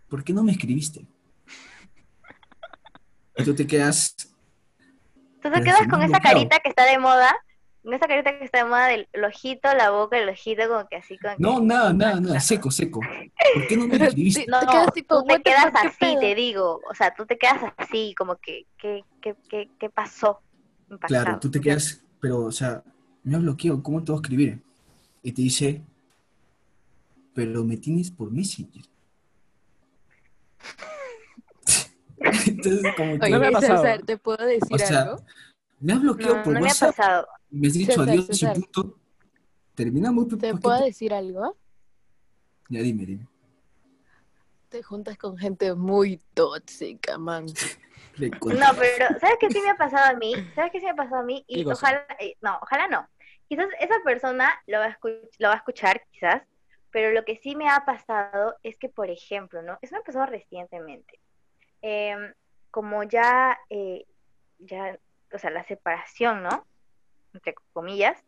[0.08, 1.04] ¿por qué no me escribiste?
[3.36, 4.16] Y tú te quedas,
[5.42, 7.32] Tú te quedas con esa carita que está de moda,
[7.84, 10.88] con esa carita que está de moda del el ojito, la boca, el ojito, como
[10.88, 13.00] que así, como que- No, nada, nada, nada, seco, seco.
[13.54, 14.46] ¿Por qué no me escribiste?
[14.48, 16.80] No, Te quedas tipo, tú te "What the quedas así, pedo?" te digo.
[16.90, 20.40] O sea, tú te quedas así, como que, ¿qué, qué, qué, qué pasó?
[20.90, 21.24] Impactado.
[21.24, 22.82] Claro, tú te quedas, pero, o sea,
[23.22, 24.60] me ha bloqueado, ¿cómo te voy a escribir?
[25.22, 25.82] Y te dice,
[27.38, 28.82] pero me tienes por Messenger.
[32.48, 33.76] Entonces, como que, Oye, No me ha pasado.
[33.80, 35.22] César, ¿te puedo decir o sea, algo?
[35.78, 37.28] me has bloqueado No, por no me ha WhatsApp, pasado.
[37.50, 38.56] me has dicho César, adiós César.
[38.56, 38.98] y punto.
[39.76, 40.26] Terminamos.
[40.26, 41.56] ¿Te ¿por qué puedo decir algo?
[42.70, 43.28] Ya dime, dime.
[44.68, 47.46] Te juntas con gente muy tóxica, man.
[48.18, 50.34] No, pero ¿sabes qué sí me ha pasado a mí?
[50.56, 51.44] ¿Sabes qué sí me ha pasado a mí?
[51.46, 53.08] ¿Qué Y ojalá, eh, no, ojalá no.
[53.48, 56.42] Quizás esa persona lo va, a escu- lo va a escuchar, quizás,
[56.90, 59.78] pero lo que sí me ha pasado es que, por ejemplo, ¿no?
[59.82, 61.20] Eso me pasado recientemente.
[61.82, 62.32] Em,
[62.70, 64.06] como ya, eh,
[64.58, 64.98] ya,
[65.32, 66.66] o sea, la separación, ¿no?
[67.34, 68.22] Entre comillas,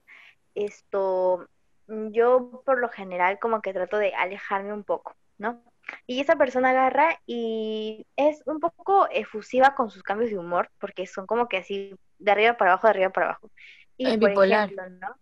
[0.54, 1.48] esto,
[1.88, 5.62] yo por lo general como que trato de alejarme un poco, ¿no?
[6.06, 11.06] Y esa persona agarra y es un poco efusiva con sus cambios de humor, porque
[11.06, 13.50] son como que así, de arriba para abajo, de arriba para abajo.
[13.96, 14.66] Y Eh, por bipolar.
[14.70, 15.16] ejemplo, ¿no?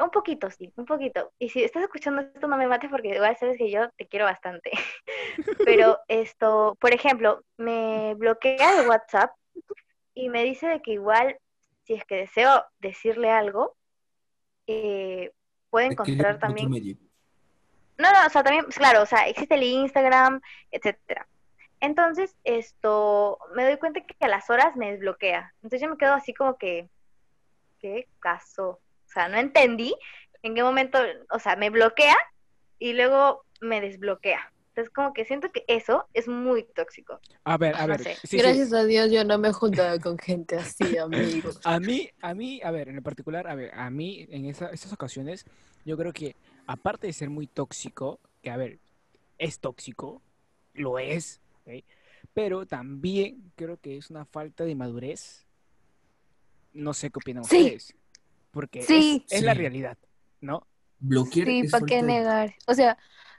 [0.00, 1.32] Un poquito, sí, un poquito.
[1.38, 4.26] Y si estás escuchando esto, no me mates porque igual sabes que yo te quiero
[4.26, 4.70] bastante.
[5.66, 9.32] Pero esto, por ejemplo, me bloquea de WhatsApp
[10.14, 11.36] y me dice de que igual,
[11.84, 13.76] si es que deseo decirle algo,
[14.66, 15.32] eh,
[15.70, 16.98] puede encontrar también
[17.98, 20.40] no, no, o sea, también, pues, claro, o sea, existe el Instagram,
[20.72, 21.28] etcétera.
[21.80, 25.52] Entonces, esto, me doy cuenta que a las horas me desbloquea.
[25.56, 26.88] Entonces yo me quedo así como que,
[27.78, 28.80] ¿qué caso?
[29.12, 29.94] O sea, no entendí
[30.42, 30.98] en qué momento,
[31.30, 32.16] o sea, me bloquea
[32.78, 34.40] y luego me desbloquea.
[34.68, 37.20] Entonces como que siento que eso es muy tóxico.
[37.44, 38.02] A ver, a No ver.
[38.04, 38.14] sé.
[38.14, 38.36] sí, sí.
[38.38, 41.60] Gracias a Dios yo no me he juntado con gente así, amigos.
[41.64, 44.70] A mí, a mí, a ver, en el particular, a ver, a mí en esa-
[44.70, 45.44] esas ocasiones,
[45.84, 46.36] yo creo que
[46.66, 48.78] aparte de ser muy tóxico, que a ver,
[49.36, 50.22] es tóxico,
[50.72, 51.42] lo es,
[52.32, 55.46] pero también creo que es una falta de madurez.
[56.72, 57.58] No sé qué opinan Sí.
[57.64, 57.94] ustedes,
[58.52, 59.26] porque es- Sí.
[59.28, 59.58] es, la Sí.
[59.58, 59.98] realidad,
[60.40, 60.66] ¿no?
[61.00, 62.54] Bloquear Sí, ¿para qué negar?
[62.68, 62.96] O sea,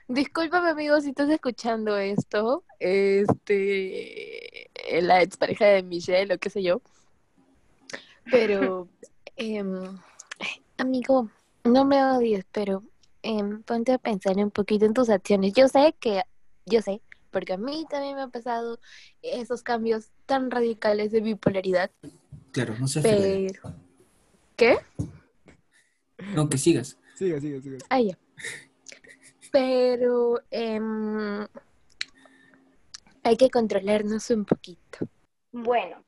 [0.08, 6.82] discúlpame, amigo, si estás escuchando esto, este, la expareja de Michelle o qué sé yo,
[8.30, 8.88] pero,
[9.36, 9.98] em,
[10.76, 11.30] amigo,
[11.64, 12.82] no me odies, pero
[13.22, 15.54] em, ponte a pensar un poquito en tus acciones.
[15.54, 16.22] Yo sé que,
[16.66, 17.00] yo sé,
[17.30, 18.78] porque a mí también me han pasado
[19.22, 21.90] esos cambios tan radicales de bipolaridad,
[22.52, 23.52] Claro, no fregada.
[23.62, 23.83] pero...
[24.56, 24.78] ¿Qué?
[26.34, 26.98] No, que sigas.
[27.14, 27.78] Siga, siga, siga.
[27.90, 28.16] Ah, ya.
[29.52, 31.46] Pero em,
[33.22, 34.98] hay que controlarnos un poquito.
[35.52, 36.04] Bueno,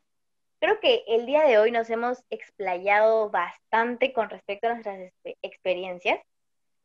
[0.60, 5.36] creo que el día de hoy nos hemos explayado bastante con respecto a nuestras expe-
[5.42, 6.20] experiencias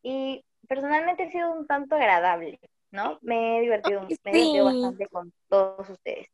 [0.03, 2.59] y personalmente ha sido un tanto agradable,
[2.91, 3.17] ¿no?
[3.21, 4.71] Me he divertido, Ay, me he divertido sí.
[4.73, 6.27] bastante con todos ustedes.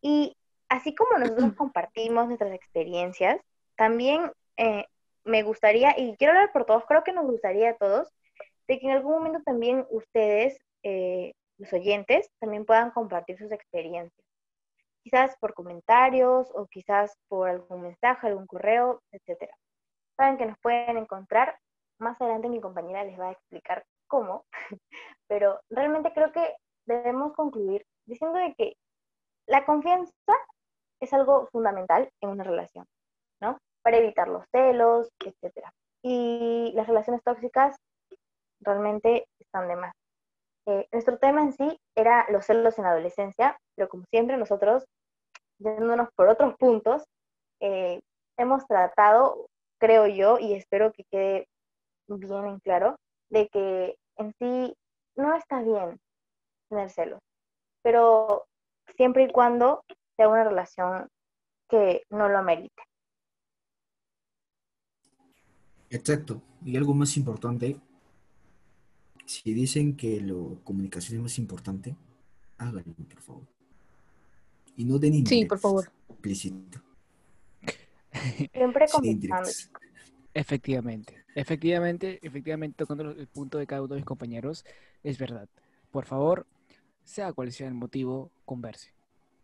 [0.00, 0.34] Y
[0.70, 3.38] así como nosotros compartimos nuestras experiencias,
[3.76, 4.86] también eh,
[5.24, 8.08] me gustaría, y quiero hablar por todos, creo que nos gustaría a todos,
[8.68, 14.24] de que en algún momento también ustedes, eh, los oyentes, también puedan compartir sus experiencias
[15.04, 19.54] quizás por comentarios o quizás por algún mensaje, algún correo, etcétera.
[20.16, 21.58] Saben que nos pueden encontrar.
[21.98, 24.46] Más adelante mi compañera les va a explicar cómo,
[25.28, 28.76] pero realmente creo que debemos concluir diciendo de que
[29.46, 30.12] la confianza
[31.00, 32.86] es algo fundamental en una relación.
[33.98, 35.72] Evitar los celos, etcétera.
[36.02, 37.76] Y las relaciones tóxicas
[38.60, 39.94] realmente están de más.
[40.66, 44.84] Eh, nuestro tema en sí era los celos en la adolescencia, pero como siempre nosotros,
[45.58, 47.04] yéndonos por otros puntos,
[47.60, 48.00] eh,
[48.38, 49.46] hemos tratado,
[49.78, 51.46] creo yo, y espero que quede
[52.08, 52.96] bien en claro,
[53.30, 54.74] de que en sí
[55.16, 55.98] no está bien
[56.68, 57.20] tener celos,
[57.82, 58.46] pero
[58.96, 59.84] siempre y cuando
[60.16, 61.08] sea una relación
[61.68, 62.82] que no lo amerite.
[65.94, 66.42] Exacto.
[66.64, 67.76] Y algo más importante,
[69.26, 70.34] si dicen que la
[70.64, 71.94] comunicación es más importante,
[72.58, 73.46] háganlo, por favor.
[74.76, 75.88] Y no den Sí, por favor.
[76.08, 76.80] Explícito.
[78.52, 79.70] Siempre indirectas.
[80.32, 84.64] Efectivamente, efectivamente, efectivamente, tocando el punto de cada uno de mis compañeros,
[85.04, 85.48] es verdad.
[85.92, 86.44] Por favor,
[87.04, 88.92] sea cual sea el motivo, converse.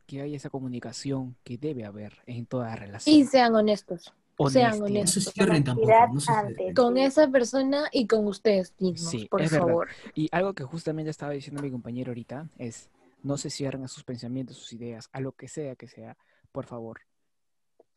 [0.06, 3.14] Que haya esa comunicación que debe haber en toda relación.
[3.14, 4.12] Y sean honestos
[4.48, 4.78] sean.
[4.78, 5.24] No honestos.
[5.24, 5.86] se cierren tampoco.
[5.88, 6.56] Honestidad No se antes.
[6.56, 6.74] cierren.
[6.74, 9.58] con esa persona y con ustedes mismos, Sí, por verdad.
[9.58, 9.88] favor.
[10.14, 12.88] Y algo que justamente estaba diciendo mi compañero ahorita es,
[13.22, 16.16] no se cierren a sus pensamientos, sus ideas, a lo que sea que sea,
[16.52, 17.00] por favor.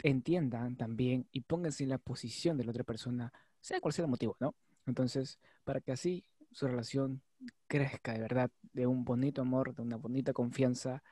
[0.02, 3.32] entiendan también y pónganse en la posición de la otra persona,
[3.62, 4.54] sea cual sea el motivo, ¿no?
[4.86, 7.22] Entonces, para que así su relación
[7.68, 11.04] crezca de verdad, de un bonito amor, de una bonita confianza,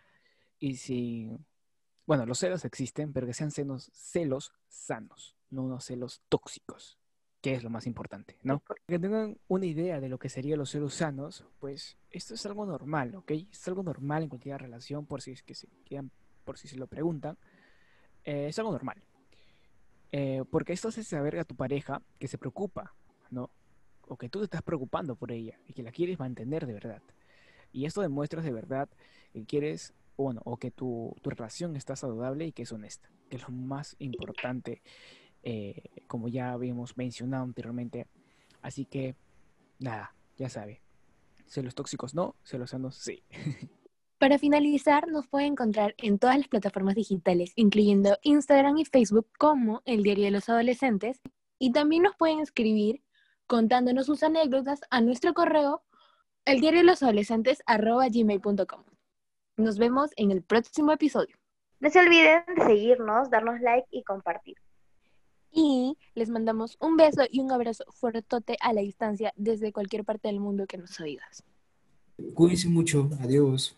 [0.60, 1.32] y si,
[2.06, 6.98] bueno, los celos existen, pero que sean celos, celos sanos, no unos celos tóxicos,
[7.42, 8.62] que es lo más importante, ¿no?
[8.88, 12.66] Que tengan una idea de lo que serían los celos sanos, pues esto es algo
[12.66, 13.32] normal, ¿ok?
[13.52, 16.12] Es algo normal en cualquier relación, por si es que se quedan,
[16.44, 17.38] por si se lo preguntan,
[18.24, 19.02] eh, es algo normal.
[20.12, 22.94] Eh, porque esto hace saber a tu pareja que se preocupa,
[23.30, 23.50] ¿no?
[24.08, 27.02] O que tú te estás preocupando por ella y que la quieres mantener de verdad.
[27.72, 28.90] Y esto demuestra de verdad
[29.32, 33.38] que quieres, bueno, o que tu, tu relación está saludable y que es honesta, que
[33.38, 34.82] es lo más importante,
[35.44, 38.08] eh, como ya habíamos mencionado anteriormente.
[38.62, 39.16] Así que,
[39.80, 40.82] nada, ya sabe.
[41.48, 43.24] Celos tóxicos no, celos sanos sí.
[44.20, 49.82] Para finalizar, nos puede encontrar en todas las plataformas digitales, incluyendo Instagram y Facebook como
[49.86, 51.20] El Diario de los Adolescentes.
[51.58, 53.02] Y también nos pueden escribir
[53.48, 55.84] contándonos sus anécdotas a nuestro correo
[56.46, 58.84] el diario de los adolescentes gmail.com.
[59.58, 61.36] Nos vemos en el próximo episodio.
[61.80, 64.56] No se olviden de seguirnos, darnos like y compartir.
[65.52, 70.30] Y les mandamos un beso y un abrazo fuertote a la distancia desde cualquier parte
[70.30, 71.44] del mundo que nos oigas.
[72.34, 73.10] Cuídense mucho.
[73.22, 73.76] Adiós.